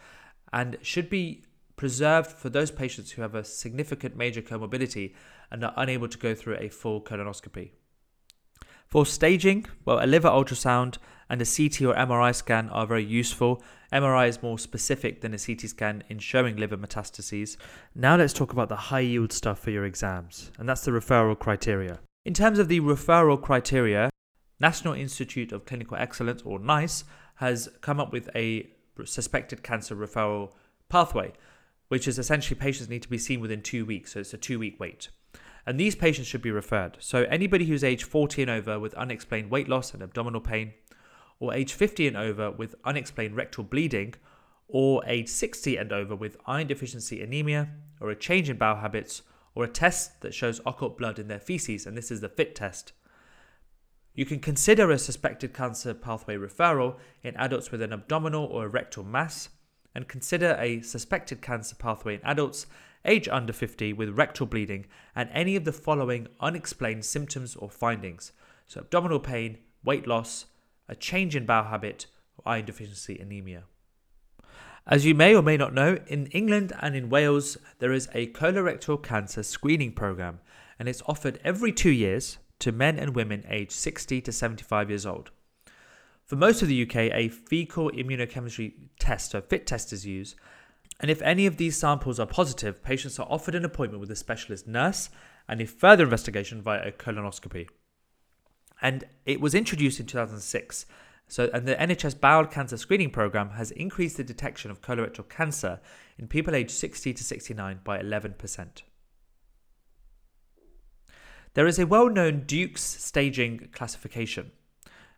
and 0.52 0.76
should 0.82 1.08
be 1.08 1.42
preserved 1.78 2.32
for 2.32 2.50
those 2.50 2.70
patients 2.70 3.12
who 3.12 3.23
have 3.23 3.35
a 3.35 3.44
significant 3.44 4.16
major 4.16 4.42
comorbidity 4.42 5.14
and 5.50 5.64
are 5.64 5.73
unable 5.76 6.08
to 6.08 6.18
go 6.18 6.35
through 6.35 6.56
a 6.58 6.68
full 6.68 7.00
colonoscopy. 7.00 7.70
For 8.87 9.06
staging, 9.06 9.66
well, 9.85 10.02
a 10.02 10.06
liver 10.06 10.28
ultrasound 10.28 10.99
and 11.30 11.40
a 11.40 11.44
CT 11.44 11.82
or 11.82 11.94
MRI 11.94 12.35
scan 12.35 12.68
are 12.70 12.87
very 12.87 13.04
useful. 13.04 13.62
MRI 13.92 14.28
is 14.28 14.42
more 14.42 14.58
specific 14.58 15.20
than 15.20 15.35
a 15.35 15.38
CT 15.38 15.61
scan 15.62 16.02
in 16.08 16.18
showing 16.18 16.56
liver 16.56 16.76
metastases. 16.76 17.56
Now 17.94 18.16
let's 18.16 18.32
talk 18.32 18.52
about 18.52 18.68
the 18.68 18.76
high 18.76 19.00
yield 19.00 19.32
stuff 19.32 19.58
for 19.58 19.70
your 19.70 19.85
exams, 19.85 20.50
and 20.58 20.68
that's 20.68 20.85
the 20.85 20.90
referral 20.90 21.38
criteria. 21.38 22.00
In 22.25 22.35
terms 22.35 22.58
of 22.58 22.68
the 22.68 22.80
referral 22.80 23.40
criteria, 23.40 24.11
National 24.58 24.94
Institute 24.94 25.52
of 25.52 25.66
Clinical 25.66 25.97
Excellence, 25.97 26.42
or 26.42 26.58
NICE, 26.58 27.04
has 27.37 27.68
come 27.80 28.00
up 28.00 28.12
with 28.12 28.28
a 28.35 28.68
suspected 29.04 29.62
cancer 29.62 29.94
referral 29.94 30.50
pathway, 30.88 31.32
which 31.88 32.07
is 32.07 32.18
essentially 32.18 32.59
patients 32.59 32.88
need 32.88 33.02
to 33.02 33.09
be 33.09 33.18
seen 33.18 33.40
within 33.40 33.62
two 33.62 33.85
weeks. 33.85 34.12
So 34.12 34.21
it's 34.21 34.35
a 34.35 34.38
two 34.38 34.59
week 34.59 34.78
wait. 34.78 35.09
And 35.66 35.78
these 35.78 35.95
patients 35.95 36.26
should 36.26 36.42
be 36.42 36.50
referred. 36.50 36.97
So 37.00 37.25
anybody 37.25 37.66
who's 37.66 37.85
age 37.85 38.04
40 38.04 38.42
and 38.42 38.50
over 38.50 38.78
with 38.78 38.95
unexplained 38.95 39.50
weight 39.50 39.68
loss 39.68 39.92
and 39.92 40.02
abdominal 40.02 40.40
pain, 40.40 40.73
or 41.40 41.52
age 41.52 41.73
50 41.73 42.09
and 42.09 42.16
over 42.16 42.50
with 42.50 42.75
unexplained 42.85 43.37
rectal 43.37 43.64
bleeding, 43.64 44.14
or 44.66 45.02
age 45.07 45.28
60 45.28 45.76
and 45.76 45.92
over 45.92 46.14
with 46.14 46.37
iron 46.47 46.66
deficiency 46.66 47.23
anemia, 47.23 47.68
or 48.00 48.11
a 48.11 48.16
change 48.16 48.49
in 48.49 48.57
bowel 48.57 48.76
habits, 48.76 49.23
or 49.54 49.64
a 49.64 49.68
test 49.68 50.21
that 50.21 50.35
shows 50.35 50.61
occult 50.64 50.97
blood 50.97 51.18
in 51.18 51.28
their 51.28 51.40
feces, 51.40 51.87
and 51.87 51.97
this 51.97 52.11
is 52.11 52.21
the 52.21 52.28
FIT 52.28 52.54
test. 52.54 52.92
You 54.14 54.25
can 54.25 54.40
consider 54.40 54.90
a 54.90 54.99
suspected 54.99 55.54
cancer 55.54 55.95
pathway 55.95 56.37
referral 56.37 56.97
in 57.23 57.37
adults 57.37 57.71
with 57.71 57.83
an 57.83 57.92
abdominal 57.92 58.45
or 58.47 58.68
rectal 58.68 59.04
mass, 59.04 59.49
and 59.99 60.07
consider 60.07 60.57
a 60.61 60.81
suspected 60.81 61.43
cancer 61.43 61.75
pathway 61.75 62.14
in 62.14 62.21
adults 62.23 62.67
age 63.05 63.26
under 63.26 63.52
50 63.52 63.93
with 63.95 64.17
rectal 64.17 64.47
bleeding 64.47 64.87
and 65.17 65.28
any 65.33 65.57
of 65.57 65.64
the 65.64 65.73
following 65.73 66.28
unexplained 66.38 67.05
symptoms 67.05 67.57
or 67.57 67.69
findings. 67.69 68.31
So, 68.69 68.78
abdominal 68.78 69.19
pain, 69.19 69.59
weight 69.83 70.07
loss, 70.07 70.47
a 70.88 70.95
change 70.95 71.35
in 71.35 71.47
bowel 71.47 71.64
habit, 71.64 72.07
or 72.37 72.52
iron 72.52 72.67
deficiency 72.67 73.19
anemia. 73.19 73.64
As 74.87 75.05
you 75.05 75.17
may 75.17 75.35
or 75.35 75.43
may 75.43 75.57
not 75.57 75.75
know, 75.75 75.99
in 76.07 76.26
England 76.26 76.73
and 76.81 76.95
in 76.95 77.11
Wales, 77.11 77.59
there 77.81 77.93
is 77.93 78.09
a 78.14 78.28
colorectal 78.28 79.02
cancer 79.02 79.43
screening 79.43 79.90
program, 79.90 80.38
and 80.78 80.88
it's 80.88 81.02
offered 81.07 81.40
every 81.43 81.73
two 81.73 81.90
years 81.90 82.38
to 82.61 82.71
men 82.71 83.00
and 83.00 83.17
women 83.17 83.45
aged 83.49 83.73
60 83.73 84.21
to 84.21 84.31
75 84.31 84.90
years 84.90 85.07
old. 85.07 85.33
For 86.28 86.37
most 86.37 86.62
of 86.62 86.68
the 86.68 86.82
UK, 86.82 86.97
a 87.12 87.28
fecal 87.28 87.90
immunochemistry 87.90 88.75
test, 89.00 89.35
a 89.35 89.40
FIT 89.40 89.66
test, 89.66 89.92
is 89.92 90.06
used, 90.06 90.37
and 91.00 91.11
if 91.11 91.23
any 91.23 91.47
of 91.47 91.56
these 91.56 91.76
samples 91.76 92.20
are 92.20 92.26
positive, 92.26 92.82
patients 92.82 93.18
are 93.18 93.26
offered 93.28 93.54
an 93.54 93.64
appointment 93.64 94.00
with 94.00 94.11
a 94.11 94.16
specialist 94.16 94.68
nurse 94.68 95.08
and 95.49 95.61
a 95.61 95.66
further 95.66 96.04
investigation 96.04 96.62
via 96.62 96.87
a 96.87 96.92
colonoscopy. 96.92 97.68
And 98.80 99.04
it 99.26 99.40
was 99.40 99.54
introduced 99.54 99.99
in 99.99 100.06
2006 100.06 100.87
so, 101.28 101.50
and 101.52 101.68
the 101.68 101.75
NHS 101.75 102.18
Bowel 102.18 102.47
Cancer 102.47 102.78
Screening 102.78 103.11
Programme 103.11 103.50
has 103.50 103.70
increased 103.73 104.16
the 104.16 104.25
detection 104.25 104.70
of 104.70 104.80
colorectal 104.80 105.28
cancer 105.28 105.78
in 106.18 106.26
people 106.26 106.54
aged 106.54 106.70
60 106.70 107.12
to 107.12 107.23
69 107.23 107.80
by 107.85 107.99
11%. 108.00 108.82
There 111.52 111.66
is 111.66 111.78
a 111.78 111.87
well 111.87 112.08
known 112.08 112.44
Dukes' 112.47 112.80
staging 112.80 113.68
classification, 113.73 114.52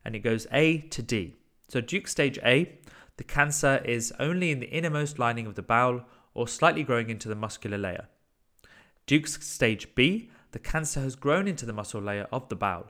and 0.05 0.15
it 0.15 0.21
goes 0.21 0.47
A 0.53 0.79
to 0.79 1.03
D. 1.03 1.37
So, 1.69 1.81
Duke 1.81 2.09
stage 2.09 2.39
A, 2.45 2.79
the 3.17 3.25
cancer 3.25 3.81
is 3.85 4.13
only 4.19 4.51
in 4.51 4.61
the 4.61 4.71
innermost 4.71 5.19
lining 5.19 5.47
of 5.47 5.55
the 5.55 5.63
bowel 5.63 6.05
or 6.35 6.49
slightly 6.49 6.83
growing 6.83 7.11
into 7.11 7.29
the 7.29 7.35
muscular 7.35 7.79
layer. 7.79 8.09
Dukes' 9.07 9.47
stage 9.47 9.95
B, 9.95 10.31
the 10.53 10.59
cancer 10.59 11.01
has 11.01 11.17
grown 11.17 11.47
into 11.49 11.67
the 11.67 11.73
muscle 11.73 12.01
layer 12.01 12.29
of 12.33 12.49
the 12.49 12.57
bowel. 12.57 12.87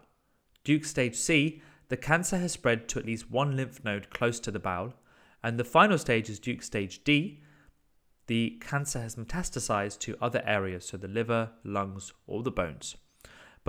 Duke 0.64 0.85
stage 0.85 1.17
C, 1.17 1.62
the 1.88 1.97
cancer 1.97 2.37
has 2.38 2.52
spread 2.52 2.88
to 2.88 2.99
at 2.99 3.07
least 3.07 3.31
one 3.31 3.57
lymph 3.57 3.83
node 3.83 4.11
close 4.11 4.38
to 4.40 4.50
the 4.50 4.61
bowel, 4.61 4.95
and 5.43 5.59
the 5.59 5.64
final 5.64 5.99
stage 5.99 6.31
is 6.31 6.38
Duke 6.38 6.62
stage 6.62 7.02
D. 7.05 7.43
The 8.26 8.59
cancer 8.61 9.00
has 9.00 9.17
metastasized 9.17 9.99
to 10.00 10.17
other 10.21 10.43
areas, 10.47 10.87
so 10.87 10.97
the 10.97 11.09
liver, 11.09 11.50
lungs, 11.64 12.12
or 12.26 12.43
the 12.43 12.50
bones. 12.50 12.97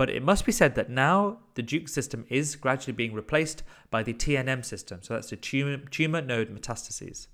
But 0.02 0.10
it 0.10 0.24
must 0.24 0.44
be 0.44 0.50
said 0.50 0.74
that 0.74 0.90
now 0.90 1.38
the 1.54 1.62
Duke 1.62 1.88
system 1.88 2.26
is 2.28 2.56
gradually 2.56 2.92
being 2.92 3.14
replaced 3.14 3.62
by 3.88 4.02
the 4.02 4.12
TNM 4.12 4.64
system, 4.64 4.98
so 5.00 5.14
that's 5.14 5.30
the 5.30 5.36
tumor, 5.36 5.76
tumor 5.76 6.20
node 6.20 6.48
metastases. 6.48 7.28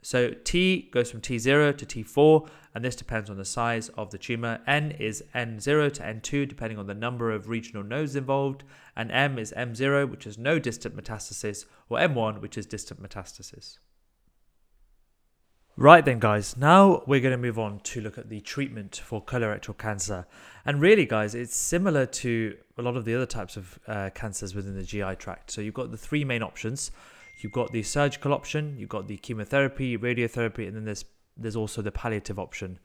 So 0.00 0.30
T 0.30 0.88
goes 0.90 1.10
from 1.10 1.20
T0 1.20 1.76
to 1.76 1.84
T4, 1.84 2.48
and 2.74 2.82
this 2.82 2.96
depends 2.96 3.28
on 3.28 3.36
the 3.36 3.44
size 3.44 3.90
of 3.90 4.08
the 4.08 4.16
tumor. 4.16 4.60
N 4.66 4.92
is 4.92 5.22
N0 5.34 5.92
to 5.92 6.02
N2, 6.02 6.48
depending 6.48 6.78
on 6.78 6.86
the 6.86 6.94
number 6.94 7.30
of 7.30 7.50
regional 7.50 7.84
nodes 7.84 8.16
involved, 8.16 8.64
and 8.96 9.12
M 9.12 9.38
is 9.38 9.52
M0, 9.54 10.10
which 10.10 10.26
is 10.26 10.38
no 10.38 10.58
distant 10.58 10.96
metastasis, 10.96 11.66
or 11.90 11.98
M1, 11.98 12.40
which 12.40 12.56
is 12.56 12.64
distant 12.64 13.02
metastasis. 13.02 13.76
Right 15.76 16.04
then, 16.04 16.18
guys, 16.18 16.56
now 16.56 17.02
we're 17.06 17.20
going 17.20 17.32
to 17.32 17.38
move 17.38 17.58
on 17.58 17.80
to 17.80 18.00
look 18.00 18.18
at 18.18 18.28
the 18.28 18.40
treatment 18.40 19.00
for 19.04 19.22
colorectal 19.22 19.76
cancer. 19.76 20.26
And 20.66 20.80
really, 20.80 21.06
guys, 21.06 21.34
it's 21.34 21.56
similar 21.56 22.04
to 22.06 22.56
a 22.76 22.82
lot 22.82 22.96
of 22.96 23.04
the 23.04 23.14
other 23.14 23.26
types 23.26 23.56
of 23.56 23.78
uh, 23.86 24.10
cancers 24.14 24.54
within 24.54 24.76
the 24.76 24.84
GI 24.84 25.16
tract. 25.16 25.50
So 25.50 25.60
you've 25.60 25.74
got 25.74 25.90
the 25.90 25.96
three 25.96 26.24
main 26.24 26.42
options 26.42 26.90
You've 27.42 27.52
got 27.52 27.72
the 27.72 27.82
surgical 27.82 28.32
option, 28.32 28.76
you've 28.78 28.88
got 28.88 29.08
the 29.08 29.16
chemotherapy, 29.16 29.98
radiotherapy, 29.98 30.66
and 30.66 30.76
then 30.76 30.84
there's 30.84 31.04
there's 31.36 31.56
also 31.56 31.82
the 31.82 31.90
palliative 31.90 32.38
option. 32.38 32.78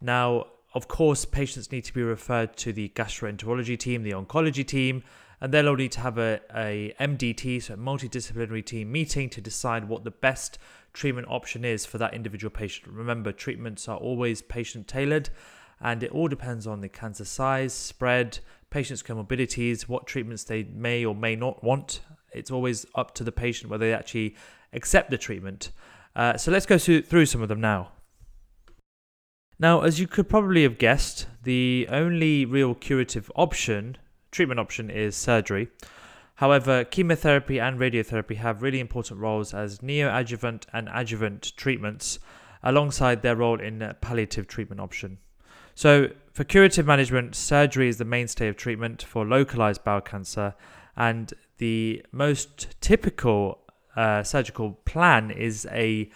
Now, 0.00 0.46
of 0.74 0.88
course, 0.88 1.24
patients 1.24 1.70
need 1.70 1.84
to 1.84 1.94
be 1.94 2.02
referred 2.02 2.56
to 2.58 2.72
the 2.72 2.90
gastroenterology 2.90 3.78
team, 3.78 4.02
the 4.02 4.10
oncology 4.10 4.66
team, 4.66 5.04
and 5.40 5.52
they'll 5.52 5.74
need 5.76 5.92
to 5.92 6.00
have 6.00 6.18
a, 6.18 6.40
a 6.54 6.94
MDT, 7.00 7.62
so 7.62 7.74
a 7.74 7.76
multidisciplinary 7.76 8.64
team 8.64 8.90
meeting 8.90 9.28
to 9.30 9.40
decide 9.40 9.88
what 9.88 10.04
the 10.04 10.10
best 10.10 10.58
treatment 10.92 11.26
option 11.30 11.64
is 11.64 11.84
for 11.84 11.98
that 11.98 12.14
individual 12.14 12.50
patient. 12.50 12.92
Remember, 12.92 13.32
treatments 13.32 13.88
are 13.88 13.98
always 13.98 14.40
patient 14.42 14.88
tailored 14.88 15.28
and 15.80 16.02
it 16.02 16.10
all 16.10 16.28
depends 16.28 16.66
on 16.66 16.80
the 16.80 16.88
cancer 16.88 17.24
size, 17.24 17.74
spread, 17.74 18.38
patient's 18.70 19.02
comorbidities, 19.02 19.82
what 19.82 20.06
treatments 20.06 20.44
they 20.44 20.64
may 20.64 21.04
or 21.04 21.14
may 21.14 21.36
not 21.36 21.62
want, 21.62 22.00
it's 22.36 22.50
always 22.50 22.86
up 22.94 23.14
to 23.14 23.24
the 23.24 23.32
patient 23.32 23.70
whether 23.70 23.86
they 23.86 23.94
actually 23.94 24.36
accept 24.72 25.10
the 25.10 25.18
treatment. 25.18 25.70
Uh, 26.14 26.36
so 26.36 26.50
let's 26.50 26.66
go 26.66 26.78
through 26.78 27.26
some 27.26 27.42
of 27.42 27.48
them 27.48 27.60
now. 27.60 27.92
Now, 29.58 29.80
as 29.80 29.98
you 29.98 30.06
could 30.06 30.28
probably 30.28 30.62
have 30.64 30.78
guessed, 30.78 31.26
the 31.42 31.86
only 31.90 32.44
real 32.44 32.74
curative 32.74 33.30
option, 33.36 33.96
treatment 34.36 34.60
option, 34.60 34.90
is 34.90 35.16
surgery. 35.16 35.68
However, 36.36 36.84
chemotherapy 36.84 37.58
and 37.58 37.80
radiotherapy 37.80 38.36
have 38.36 38.62
really 38.62 38.78
important 38.80 39.20
roles 39.20 39.54
as 39.54 39.78
neoadjuvant 39.78 40.64
and 40.72 40.88
adjuvant 40.92 41.56
treatments 41.56 42.18
alongside 42.62 43.22
their 43.22 43.36
role 43.36 43.58
in 43.58 43.94
palliative 44.00 44.46
treatment 44.46 44.80
option. 44.80 45.18
So, 45.74 46.10
for 46.32 46.44
curative 46.44 46.86
management, 46.86 47.34
surgery 47.34 47.88
is 47.88 47.96
the 47.96 48.04
mainstay 48.04 48.48
of 48.48 48.56
treatment 48.56 49.02
for 49.02 49.24
localized 49.24 49.82
bowel 49.84 50.02
cancer, 50.02 50.54
and 50.96 51.32
the 51.58 52.04
most 52.12 52.76
typical 52.80 53.58
uh, 53.96 54.22
surgical 54.22 54.72
plan 54.84 55.30
is 55.30 55.66
a 55.70 56.10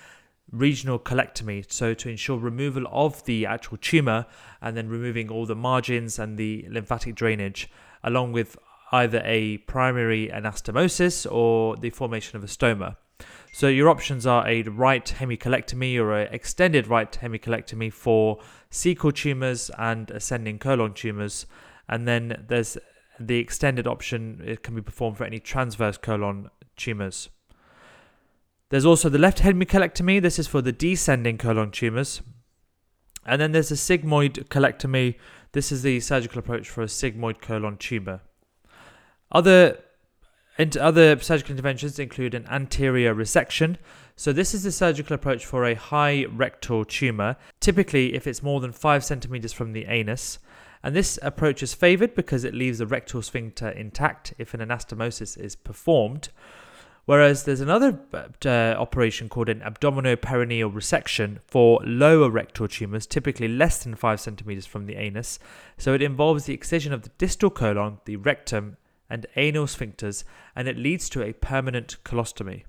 regional 0.50 0.98
colectomy, 0.98 1.70
so 1.70 1.94
to 1.94 2.08
ensure 2.08 2.38
removal 2.38 2.84
of 2.90 3.24
the 3.24 3.46
actual 3.46 3.78
tumor 3.78 4.26
and 4.60 4.76
then 4.76 4.88
removing 4.88 5.30
all 5.30 5.46
the 5.46 5.54
margins 5.54 6.18
and 6.18 6.36
the 6.36 6.66
lymphatic 6.68 7.14
drainage, 7.14 7.70
along 8.02 8.32
with 8.32 8.56
either 8.92 9.22
a 9.24 9.58
primary 9.58 10.28
anastomosis 10.28 11.30
or 11.30 11.76
the 11.76 11.90
formation 11.90 12.36
of 12.36 12.44
a 12.44 12.48
stoma. 12.48 12.96
So 13.52 13.68
your 13.68 13.88
options 13.88 14.26
are 14.26 14.46
a 14.48 14.62
right 14.62 15.04
hemicolectomy 15.04 15.98
or 15.98 16.12
an 16.12 16.32
extended 16.32 16.86
right 16.86 17.10
hemicolectomy 17.10 17.92
for 17.92 18.38
cecal 18.70 19.14
tumors 19.14 19.70
and 19.78 20.10
ascending 20.10 20.58
colon 20.58 20.94
tumors, 20.94 21.46
and 21.88 22.06
then 22.06 22.44
there's 22.48 22.78
the 23.18 23.38
extended 23.38 23.86
option 23.86 24.40
it 24.44 24.62
can 24.62 24.74
be 24.74 24.80
performed 24.80 25.18
for 25.18 25.24
any 25.24 25.38
transverse 25.38 25.98
colon 25.98 26.48
tumors. 26.76 27.28
There's 28.70 28.86
also 28.86 29.08
the 29.08 29.18
left 29.18 29.38
hemicolectomy. 29.38 30.22
This 30.22 30.38
is 30.38 30.46
for 30.46 30.62
the 30.62 30.72
descending 30.72 31.36
colon 31.36 31.70
tumors. 31.70 32.22
And 33.26 33.40
then 33.40 33.52
there's 33.52 33.70
a 33.70 33.74
sigmoid 33.74 34.44
colectomy. 34.48 35.16
This 35.52 35.72
is 35.72 35.82
the 35.82 36.00
surgical 36.00 36.38
approach 36.38 36.68
for 36.68 36.82
a 36.82 36.86
sigmoid 36.86 37.40
colon 37.40 37.76
tumor. 37.76 38.20
Other 39.32 39.78
other 40.78 41.18
surgical 41.20 41.52
interventions 41.52 41.98
include 41.98 42.34
an 42.34 42.46
anterior 42.50 43.14
resection. 43.14 43.76
So 44.14 44.32
this 44.32 44.52
is 44.52 44.64
the 44.64 44.72
surgical 44.72 45.14
approach 45.14 45.46
for 45.46 45.64
a 45.64 45.74
high 45.74 46.26
rectal 46.26 46.84
tumor, 46.84 47.36
typically 47.60 48.14
if 48.14 48.26
it's 48.26 48.42
more 48.42 48.60
than 48.60 48.72
5 48.72 49.02
centimeters 49.02 49.54
from 49.54 49.72
the 49.72 49.86
anus. 49.86 50.38
And 50.82 50.94
this 50.94 51.18
approach 51.22 51.62
is 51.62 51.72
favored 51.72 52.14
because 52.14 52.44
it 52.44 52.54
leaves 52.54 52.78
the 52.78 52.86
rectal 52.86 53.22
sphincter 53.22 53.70
intact 53.70 54.34
if 54.38 54.52
an 54.52 54.60
anastomosis 54.60 55.38
is 55.38 55.56
performed. 55.56 56.28
Whereas 57.06 57.44
there's 57.44 57.60
another 57.60 57.98
uh, 58.44 58.48
operation 58.78 59.28
called 59.28 59.48
an 59.48 59.60
abdominoperineal 59.60 60.72
resection 60.72 61.38
for 61.46 61.80
lower 61.84 62.30
rectal 62.30 62.68
tumors, 62.68 63.06
typically 63.06 63.48
less 63.48 63.82
than 63.82 63.94
5 63.94 64.20
centimeters 64.20 64.66
from 64.66 64.86
the 64.86 64.96
anus. 64.96 65.38
So 65.76 65.94
it 65.94 66.02
involves 66.02 66.44
the 66.44 66.54
excision 66.54 66.92
of 66.92 67.02
the 67.02 67.10
distal 67.18 67.50
colon, 67.50 67.98
the 68.04 68.16
rectum, 68.16 68.76
and 69.08 69.26
anal 69.36 69.66
sphincters, 69.66 70.24
and 70.54 70.68
it 70.68 70.76
leads 70.76 71.08
to 71.10 71.22
a 71.22 71.32
permanent 71.32 71.96
colostomy. 72.04 72.64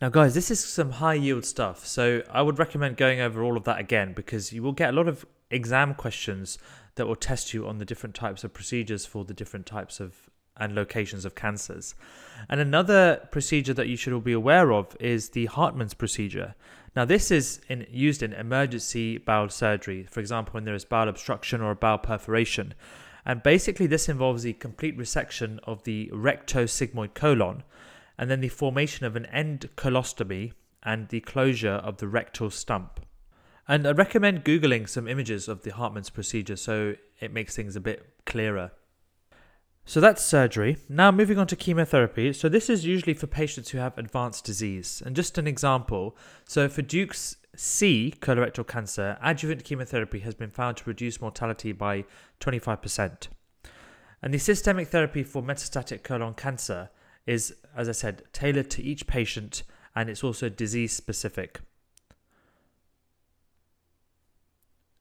Now, 0.00 0.08
guys, 0.08 0.34
this 0.34 0.50
is 0.50 0.64
some 0.64 0.92
high 0.92 1.14
yield 1.14 1.44
stuff, 1.44 1.86
so 1.86 2.22
I 2.30 2.40
would 2.40 2.58
recommend 2.58 2.96
going 2.96 3.20
over 3.20 3.42
all 3.42 3.58
of 3.58 3.64
that 3.64 3.78
again 3.78 4.14
because 4.14 4.50
you 4.50 4.62
will 4.62 4.72
get 4.72 4.88
a 4.88 4.96
lot 4.96 5.08
of 5.08 5.26
exam 5.50 5.94
questions 5.94 6.56
that 6.94 7.06
will 7.06 7.16
test 7.16 7.52
you 7.52 7.66
on 7.66 7.76
the 7.76 7.84
different 7.84 8.14
types 8.14 8.42
of 8.42 8.54
procedures 8.54 9.04
for 9.04 9.26
the 9.26 9.34
different 9.34 9.66
types 9.66 10.00
of 10.00 10.29
and 10.56 10.74
locations 10.74 11.24
of 11.24 11.34
cancers. 11.34 11.94
And 12.48 12.60
another 12.60 13.28
procedure 13.30 13.74
that 13.74 13.88
you 13.88 13.96
should 13.96 14.12
all 14.12 14.20
be 14.20 14.32
aware 14.32 14.72
of 14.72 14.96
is 15.00 15.30
the 15.30 15.46
Hartmann's 15.46 15.94
procedure. 15.94 16.54
Now, 16.96 17.04
this 17.04 17.30
is 17.30 17.60
in, 17.68 17.86
used 17.90 18.22
in 18.22 18.32
emergency 18.32 19.18
bowel 19.18 19.48
surgery, 19.48 20.04
for 20.10 20.20
example, 20.20 20.52
when 20.52 20.64
there 20.64 20.74
is 20.74 20.84
bowel 20.84 21.08
obstruction 21.08 21.60
or 21.60 21.70
a 21.70 21.76
bowel 21.76 21.98
perforation. 21.98 22.74
And 23.24 23.42
basically, 23.42 23.86
this 23.86 24.08
involves 24.08 24.42
the 24.42 24.54
complete 24.54 24.98
resection 24.98 25.60
of 25.64 25.84
the 25.84 26.10
rectosigmoid 26.12 27.14
colon 27.14 27.62
and 28.18 28.30
then 28.30 28.40
the 28.40 28.48
formation 28.48 29.06
of 29.06 29.16
an 29.16 29.26
end 29.26 29.70
colostomy 29.76 30.52
and 30.82 31.08
the 31.08 31.20
closure 31.20 31.68
of 31.68 31.98
the 31.98 32.08
rectal 32.08 32.50
stump. 32.50 33.00
And 33.68 33.86
I 33.86 33.92
recommend 33.92 34.44
Googling 34.44 34.88
some 34.88 35.06
images 35.06 35.46
of 35.46 35.62
the 35.62 35.70
Hartmann's 35.70 36.10
procedure 36.10 36.56
so 36.56 36.96
it 37.20 37.32
makes 37.32 37.54
things 37.54 37.76
a 37.76 37.80
bit 37.80 38.04
clearer. 38.26 38.72
So 39.90 40.00
that's 40.00 40.24
surgery. 40.24 40.76
Now 40.88 41.10
moving 41.10 41.36
on 41.36 41.48
to 41.48 41.56
chemotherapy. 41.56 42.32
So 42.32 42.48
this 42.48 42.70
is 42.70 42.86
usually 42.86 43.12
for 43.12 43.26
patients 43.26 43.70
who 43.70 43.78
have 43.78 43.98
advanced 43.98 44.44
disease. 44.44 45.02
And 45.04 45.16
just 45.16 45.36
an 45.36 45.48
example. 45.48 46.16
So 46.44 46.68
for 46.68 46.80
Dukes' 46.80 47.38
C 47.56 48.14
colorectal 48.20 48.64
cancer, 48.64 49.18
adjuvant 49.20 49.64
chemotherapy 49.64 50.20
has 50.20 50.36
been 50.36 50.52
found 50.52 50.76
to 50.76 50.84
reduce 50.84 51.20
mortality 51.20 51.72
by 51.72 52.04
25%. 52.38 53.26
And 54.22 54.32
the 54.32 54.38
systemic 54.38 54.86
therapy 54.86 55.24
for 55.24 55.42
metastatic 55.42 56.04
colon 56.04 56.34
cancer 56.34 56.90
is, 57.26 57.52
as 57.76 57.88
I 57.88 57.92
said, 57.92 58.22
tailored 58.32 58.70
to 58.70 58.82
each 58.84 59.08
patient 59.08 59.64
and 59.96 60.08
it's 60.08 60.22
also 60.22 60.48
disease 60.48 60.92
specific. 60.92 61.62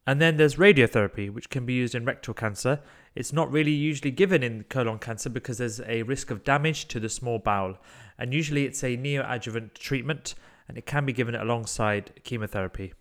And 0.09 0.19
then 0.19 0.37
there's 0.37 0.55
radiotherapy, 0.55 1.31
which 1.31 1.51
can 1.51 1.67
be 1.67 1.73
used 1.73 1.93
in 1.93 2.03
rectal 2.03 2.33
cancer. 2.33 2.79
It's 3.13 3.31
not 3.31 3.51
really 3.51 3.69
usually 3.69 4.09
given 4.09 4.41
in 4.41 4.63
colon 4.63 4.97
cancer 4.97 5.29
because 5.29 5.59
there's 5.59 5.81
a 5.81 6.01
risk 6.01 6.31
of 6.31 6.43
damage 6.43 6.87
to 6.87 6.99
the 6.99 7.09
small 7.09 7.37
bowel. 7.37 7.77
And 8.17 8.33
usually 8.33 8.65
it's 8.65 8.83
a 8.83 8.97
neoadjuvant 8.97 9.75
treatment 9.75 10.33
and 10.67 10.79
it 10.79 10.87
can 10.87 11.05
be 11.05 11.13
given 11.13 11.35
alongside 11.35 12.23
chemotherapy. 12.23 12.95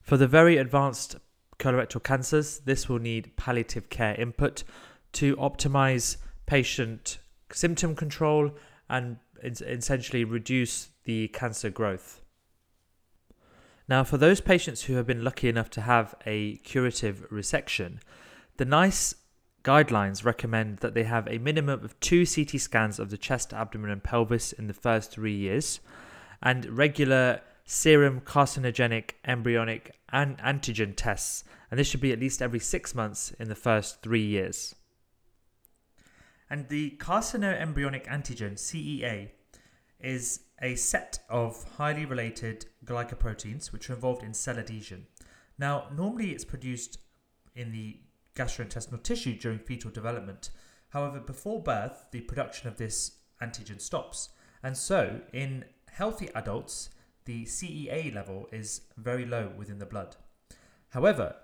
For 0.00 0.16
the 0.16 0.26
very 0.26 0.56
advanced 0.56 1.16
colorectal 1.58 2.02
cancers, 2.02 2.60
this 2.60 2.88
will 2.88 2.98
need 2.98 3.36
palliative 3.36 3.90
care 3.90 4.14
input 4.14 4.64
to 5.12 5.36
optimize 5.36 6.16
patient 6.46 7.18
symptom 7.52 7.94
control 7.94 8.50
and 8.88 9.18
essentially 9.42 10.24
reduce 10.24 10.88
the 11.04 11.28
cancer 11.28 11.68
growth. 11.68 12.22
Now, 13.88 14.02
for 14.02 14.16
those 14.16 14.40
patients 14.40 14.84
who 14.84 14.94
have 14.94 15.06
been 15.06 15.24
lucky 15.24 15.48
enough 15.48 15.68
to 15.70 15.82
have 15.82 16.14
a 16.24 16.56
curative 16.58 17.28
resection, 17.30 17.98
the 18.56 18.64
NICE 18.64 19.14
guidelines 19.62 20.24
recommend 20.24 20.78
that 20.78 20.94
they 20.94 21.02
have 21.04 21.26
a 21.28 21.38
minimum 21.38 21.84
of 21.84 21.98
two 22.00 22.24
CT 22.26 22.60
scans 22.60 22.98
of 22.98 23.10
the 23.10 23.18
chest, 23.18 23.52
abdomen, 23.52 23.90
and 23.90 24.02
pelvis 24.02 24.52
in 24.52 24.68
the 24.68 24.74
first 24.74 25.10
three 25.10 25.34
years, 25.34 25.80
and 26.42 26.66
regular 26.66 27.40
serum 27.64 28.20
carcinogenic 28.20 29.12
embryonic 29.24 29.98
and 30.10 30.38
antigen 30.38 30.94
tests, 30.94 31.44
and 31.70 31.80
this 31.80 31.88
should 31.88 32.00
be 32.00 32.12
at 32.12 32.20
least 32.20 32.40
every 32.40 32.60
six 32.60 32.94
months 32.94 33.32
in 33.38 33.48
the 33.48 33.54
first 33.54 34.02
three 34.02 34.24
years. 34.24 34.74
And 36.48 36.68
the 36.68 36.90
carcinoembryonic 36.98 38.06
antigen, 38.06 38.54
CEA, 38.54 39.30
is 39.98 40.40
a 40.62 40.74
set 40.74 41.18
of 41.28 41.64
highly 41.76 42.04
related 42.04 42.66
glycoproteins 42.84 43.72
which 43.72 43.90
are 43.90 43.94
involved 43.94 44.22
in 44.22 44.34
cell 44.34 44.58
adhesion. 44.58 45.06
Now, 45.58 45.86
normally 45.94 46.30
it's 46.30 46.44
produced 46.44 46.98
in 47.54 47.72
the 47.72 47.98
gastrointestinal 48.34 49.02
tissue 49.02 49.38
during 49.38 49.58
fetal 49.58 49.90
development. 49.90 50.50
However, 50.90 51.20
before 51.20 51.62
birth, 51.62 52.06
the 52.10 52.20
production 52.22 52.68
of 52.68 52.76
this 52.76 53.18
antigen 53.42 53.80
stops. 53.80 54.30
And 54.62 54.76
so, 54.76 55.20
in 55.32 55.64
healthy 55.90 56.30
adults, 56.34 56.90
the 57.24 57.44
CEA 57.44 58.14
level 58.14 58.48
is 58.52 58.82
very 58.96 59.24
low 59.24 59.52
within 59.56 59.78
the 59.78 59.86
blood. 59.86 60.16
However, 60.90 61.36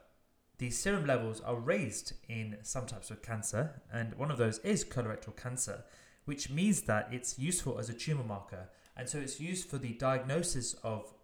the 0.59 0.70
serum 0.70 1.07
levels 1.07 1.40
are 1.40 1.57
raised 1.57 2.12
in 2.29 2.59
some 2.62 2.87
types 2.87 3.11
of 3.11 3.23
cancer, 3.23 3.81
and 3.92 4.14
one 4.14 4.31
of 4.31 4.38
those 4.38 4.59
is 4.59 4.85
colorectal 4.85 5.35
cancer, 5.35 5.85
which 6.27 6.51
means 6.51 6.83
that 6.83 7.09
it's 7.11 7.38
useful 7.38 7.79
as 7.79 7.88
a 7.88 7.94
tumor 7.94 8.25
marker. 8.25 8.68
And 9.01 9.09
so 9.09 9.19
it's 9.19 9.41
used 9.41 9.67
for 9.67 9.79
the 9.79 9.95
diagnosis 9.95 10.75
of 10.85 11.15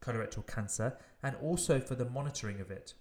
colorectal 0.00 0.46
cancer 0.46 0.96
and 1.22 1.36
also 1.42 1.78
for 1.78 1.94
the 1.94 2.06
monitoring 2.06 2.58
of 2.58 2.70
it. 2.70 2.94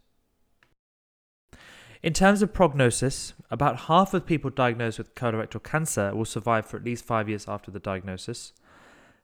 In 2.04 2.12
terms 2.12 2.42
of 2.42 2.52
prognosis, 2.52 3.34
about 3.50 3.84
half 3.88 4.14
of 4.14 4.26
people 4.26 4.50
diagnosed 4.50 4.98
with 4.98 5.16
colorectal 5.16 5.64
cancer 5.64 6.14
will 6.14 6.26
survive 6.26 6.66
for 6.66 6.76
at 6.76 6.84
least 6.84 7.06
five 7.06 7.30
years 7.30 7.48
after 7.48 7.72
the 7.72 7.80
diagnosis. 7.80 8.52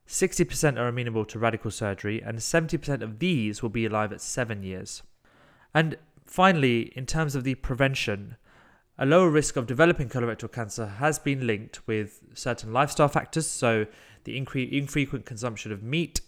60% 0.07 0.79
are 0.79 0.87
amenable 0.87 1.25
to 1.25 1.37
radical 1.37 1.69
surgery, 1.69 2.21
and 2.21 2.37
70% 2.37 3.01
of 3.01 3.19
these 3.19 3.61
will 3.61 3.69
be 3.69 3.85
alive 3.85 4.13
at 4.13 4.21
seven 4.21 4.63
years. 4.63 5.03
And 5.73 5.97
finally, 6.25 6.93
in 6.95 7.05
terms 7.05 7.35
of 7.35 7.43
the 7.43 7.55
prevention, 7.55 8.37
a 8.97 9.05
lower 9.05 9.29
risk 9.29 9.55
of 9.55 9.65
developing 9.65 10.07
colorectal 10.07 10.51
cancer 10.51 10.85
has 10.85 11.17
been 11.17 11.47
linked 11.47 11.85
with 11.87 12.21
certain 12.33 12.71
lifestyle 12.71 13.07
factors, 13.07 13.47
so 13.47 13.85
the 14.23 14.39
incre- 14.39 14.71
infrequent 14.71 15.25
consumption 15.25 15.71
of 15.71 15.81
meat, 15.81 16.21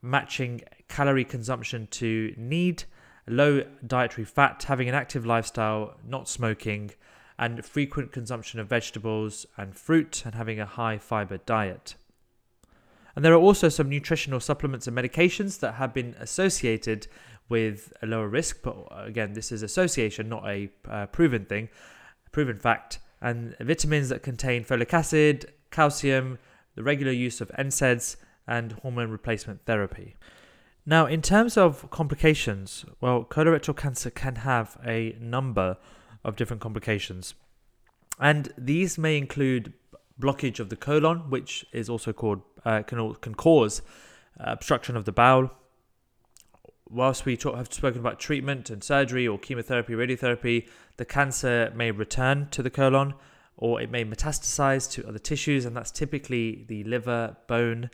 matching 0.00 0.62
calorie 0.88 1.24
consumption 1.24 1.88
to 1.90 2.32
need, 2.36 2.84
low 3.26 3.64
dietary 3.86 4.24
fat, 4.24 4.64
having 4.68 4.88
an 4.88 4.94
active 4.94 5.26
lifestyle, 5.26 5.96
not 6.06 6.28
smoking, 6.28 6.92
and 7.38 7.64
frequent 7.64 8.12
consumption 8.12 8.60
of 8.60 8.68
vegetables 8.68 9.46
and 9.56 9.74
fruit, 9.74 10.22
and 10.24 10.34
having 10.34 10.60
a 10.60 10.66
high 10.66 10.98
fiber 10.98 11.38
diet. 11.38 11.94
And 13.16 13.24
there 13.24 13.32
are 13.32 13.40
also 13.40 13.68
some 13.68 13.88
nutritional 13.88 14.40
supplements 14.40 14.86
and 14.86 14.96
medications 14.96 15.58
that 15.60 15.74
have 15.74 15.92
been 15.92 16.14
associated 16.20 17.08
with 17.50 17.92
a 18.00 18.06
lower 18.06 18.28
risk. 18.28 18.62
But 18.62 18.86
again, 18.90 19.34
this 19.34 19.52
is 19.52 19.62
association, 19.62 20.30
not 20.30 20.48
a 20.48 20.70
uh, 20.88 21.06
proven 21.06 21.44
thing, 21.44 21.68
proven 22.32 22.58
fact. 22.58 23.00
And 23.20 23.54
vitamins 23.60 24.08
that 24.08 24.22
contain 24.22 24.64
folic 24.64 24.94
acid, 24.94 25.52
calcium, 25.70 26.38
the 26.74 26.82
regular 26.82 27.12
use 27.12 27.42
of 27.42 27.50
NSAIDs, 27.58 28.16
and 28.46 28.72
hormone 28.72 29.10
replacement 29.10 29.66
therapy. 29.66 30.16
Now, 30.86 31.06
in 31.06 31.20
terms 31.20 31.58
of 31.58 31.90
complications, 31.90 32.86
well, 33.00 33.24
colorectal 33.24 33.76
cancer 33.76 34.10
can 34.10 34.36
have 34.36 34.78
a 34.84 35.14
number 35.20 35.76
of 36.24 36.36
different 36.36 36.62
complications. 36.62 37.34
And 38.18 38.52
these 38.56 38.96
may 38.96 39.18
include 39.18 39.74
blockage 40.20 40.60
of 40.60 40.68
the 40.68 40.76
colon, 40.76 41.30
which 41.30 41.64
is 41.72 41.88
also 41.88 42.12
called, 42.12 42.42
uh, 42.64 42.82
can, 42.82 43.14
can 43.16 43.34
cause 43.34 43.82
uh, 44.38 44.44
obstruction 44.52 44.96
of 44.96 45.04
the 45.04 45.12
bowel, 45.12 45.50
whilst 46.90 47.24
we 47.24 47.36
talk, 47.36 47.56
have 47.56 47.72
spoken 47.72 48.00
about 48.00 48.18
treatment 48.18 48.70
and 48.70 48.82
surgery 48.82 49.26
or 49.26 49.38
chemotherapy, 49.38 49.94
radiotherapy, 49.94 50.68
the 50.96 51.04
cancer 51.04 51.72
may 51.74 51.90
return 51.90 52.48
to 52.50 52.62
the 52.62 52.70
colon 52.70 53.14
or 53.56 53.80
it 53.80 53.90
may 53.90 54.04
metastasize 54.04 54.90
to 54.90 55.06
other 55.06 55.18
tissues, 55.18 55.66
and 55.66 55.76
that's 55.76 55.90
typically 55.90 56.64
the 56.66 56.82
liver, 56.84 57.36
bone. 57.46 57.90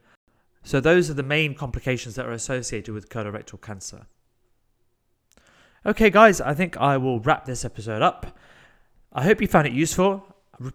So, 0.63 0.81
those 0.81 1.11
are 1.11 1.15
the 1.15 1.25
main 1.25 1.55
complications 1.55 2.15
that 2.15 2.25
are 2.25 2.33
associated 2.33 2.95
with 2.95 3.09
colorectal 3.09 3.61
cancer. 3.61 4.07
Okay, 5.85 6.09
guys, 6.09 6.41
I 6.41 6.55
think 6.55 6.77
I 6.77 6.97
will 6.97 7.21
wrap 7.21 7.45
this 7.45 7.65
episode 7.65 8.01
up. 8.01 8.39
I 9.13 9.25
hope 9.25 9.41
you 9.41 9.49
found 9.49 9.67
it 9.67 9.73
useful. 9.73 10.25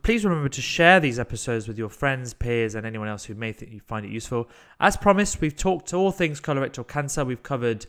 Please 0.03 0.23
remember 0.23 0.49
to 0.49 0.61
share 0.61 0.99
these 0.99 1.19
episodes 1.19 1.67
with 1.67 1.77
your 1.77 1.89
friends, 1.89 2.33
peers, 2.33 2.75
and 2.75 2.85
anyone 2.85 3.07
else 3.07 3.25
who 3.25 3.33
may 3.33 3.51
think 3.51 3.71
you 3.71 3.79
find 3.79 4.05
it 4.05 4.11
useful. 4.11 4.47
As 4.79 4.95
promised, 4.95 5.41
we've 5.41 5.55
talked 5.55 5.87
to 5.87 5.95
all 5.95 6.11
things 6.11 6.39
colorectal 6.39 6.87
cancer. 6.87 7.25
We've 7.25 7.43
covered 7.43 7.85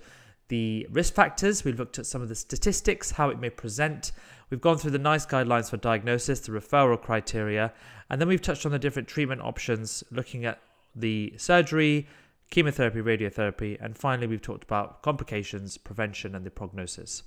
the 0.52 0.86
risk 0.90 1.14
factors, 1.14 1.64
we've 1.64 1.78
looked 1.78 1.98
at 1.98 2.04
some 2.04 2.20
of 2.20 2.28
the 2.28 2.34
statistics, 2.34 3.12
how 3.12 3.30
it 3.30 3.40
may 3.40 3.48
present. 3.48 4.12
We've 4.50 4.60
gone 4.60 4.76
through 4.76 4.90
the 4.90 4.98
NICE 4.98 5.24
guidelines 5.24 5.70
for 5.70 5.78
diagnosis, 5.78 6.40
the 6.40 6.52
referral 6.52 7.00
criteria, 7.00 7.72
and 8.10 8.20
then 8.20 8.28
we've 8.28 8.42
touched 8.42 8.66
on 8.66 8.72
the 8.72 8.78
different 8.78 9.08
treatment 9.08 9.40
options, 9.40 10.04
looking 10.10 10.44
at 10.44 10.60
the 10.94 11.32
surgery, 11.38 12.06
chemotherapy, 12.50 13.00
radiotherapy, 13.00 13.78
and 13.80 13.96
finally, 13.96 14.26
we've 14.26 14.42
talked 14.42 14.62
about 14.62 15.00
complications, 15.00 15.78
prevention, 15.78 16.34
and 16.34 16.44
the 16.44 16.50
prognosis. 16.50 17.22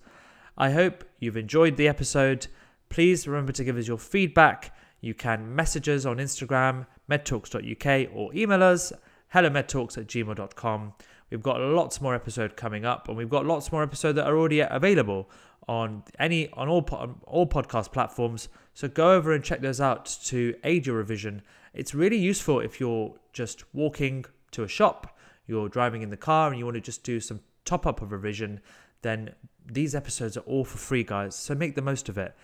I 0.56 0.70
hope 0.70 1.04
you've 1.18 1.36
enjoyed 1.36 1.78
the 1.78 1.88
episode. 1.88 2.46
Please 2.90 3.28
remember 3.28 3.54
to 3.54 3.64
give 3.64 3.76
us 3.76 3.88
your 3.88 3.98
feedback. 3.98 4.72
You 5.02 5.16
can 5.16 5.56
message 5.56 5.90
us 5.90 6.06
on 6.06 6.18
Instagram, 6.18 6.86
medtalks.uk, 7.10 8.12
or 8.16 8.36
email 8.36 8.62
us 8.62 8.94
hellomedtalks 9.34 9.98
at 9.98 10.06
gmail.com. 10.06 10.94
We've 11.30 11.42
got 11.42 11.60
lots 11.60 12.02
more 12.02 12.14
episode 12.14 12.56
coming 12.56 12.86
up, 12.86 13.08
and 13.08 13.18
we've 13.18 13.30
got 13.30 13.46
lots 13.46 13.72
more 13.72 13.84
episode 13.84 14.14
that 14.14 14.28
are 14.28 14.38
already 14.38 14.60
available 14.60 15.30
on 15.68 16.04
any 16.20 16.50
on 16.52 16.68
all 16.68 16.88
on 16.92 17.20
all 17.26 17.48
podcast 17.48 17.92
platforms. 17.92 18.50
So 18.74 18.88
go 18.88 19.14
over 19.14 19.34
and 19.34 19.44
check 19.44 19.62
those 19.62 19.82
out 19.82 20.06
to 20.26 20.56
aid 20.64 20.86
your 20.86 20.98
revision. 20.98 21.42
It's 21.74 21.96
really 21.96 22.18
useful 22.18 22.60
if 22.60 22.80
you're 22.80 23.16
just 23.34 23.64
walking 23.74 24.26
to 24.52 24.64
a 24.64 24.68
shop, 24.68 25.18
you're 25.48 25.68
driving 25.68 26.02
in 26.04 26.10
the 26.10 26.18
car, 26.18 26.50
and 26.50 26.60
you 26.60 26.66
want 26.66 26.76
to 26.76 26.82
just 26.82 27.04
do 27.04 27.20
some 27.20 27.42
top 27.66 27.88
up 27.88 28.02
of 28.02 28.12
revision. 28.12 28.62
Then 29.02 29.34
these 29.66 29.96
episodes 29.96 30.38
are 30.38 30.42
all 30.42 30.64
for 30.64 30.78
free, 30.78 31.04
guys. 31.04 31.36
So 31.36 31.56
make 31.56 31.76
the 31.76 31.82
most 31.82 32.08
of 32.08 32.18
it. 32.18 32.36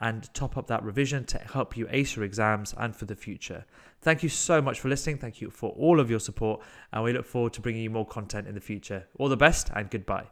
And 0.00 0.32
top 0.34 0.56
up 0.56 0.66
that 0.68 0.82
revision 0.82 1.24
to 1.24 1.38
help 1.38 1.76
you 1.76 1.86
ace 1.90 2.16
your 2.16 2.24
exams 2.24 2.74
and 2.78 2.94
for 2.94 3.04
the 3.04 3.16
future. 3.16 3.64
Thank 4.00 4.22
you 4.22 4.28
so 4.28 4.62
much 4.62 4.80
for 4.80 4.88
listening. 4.88 5.18
Thank 5.18 5.40
you 5.40 5.50
for 5.50 5.70
all 5.70 5.98
of 6.00 6.10
your 6.10 6.20
support, 6.20 6.60
and 6.92 7.02
we 7.02 7.12
look 7.12 7.26
forward 7.26 7.52
to 7.54 7.60
bringing 7.60 7.82
you 7.82 7.90
more 7.90 8.06
content 8.06 8.46
in 8.46 8.54
the 8.54 8.60
future. 8.60 9.06
All 9.18 9.28
the 9.28 9.36
best 9.36 9.70
and 9.74 9.90
goodbye. 9.90 10.26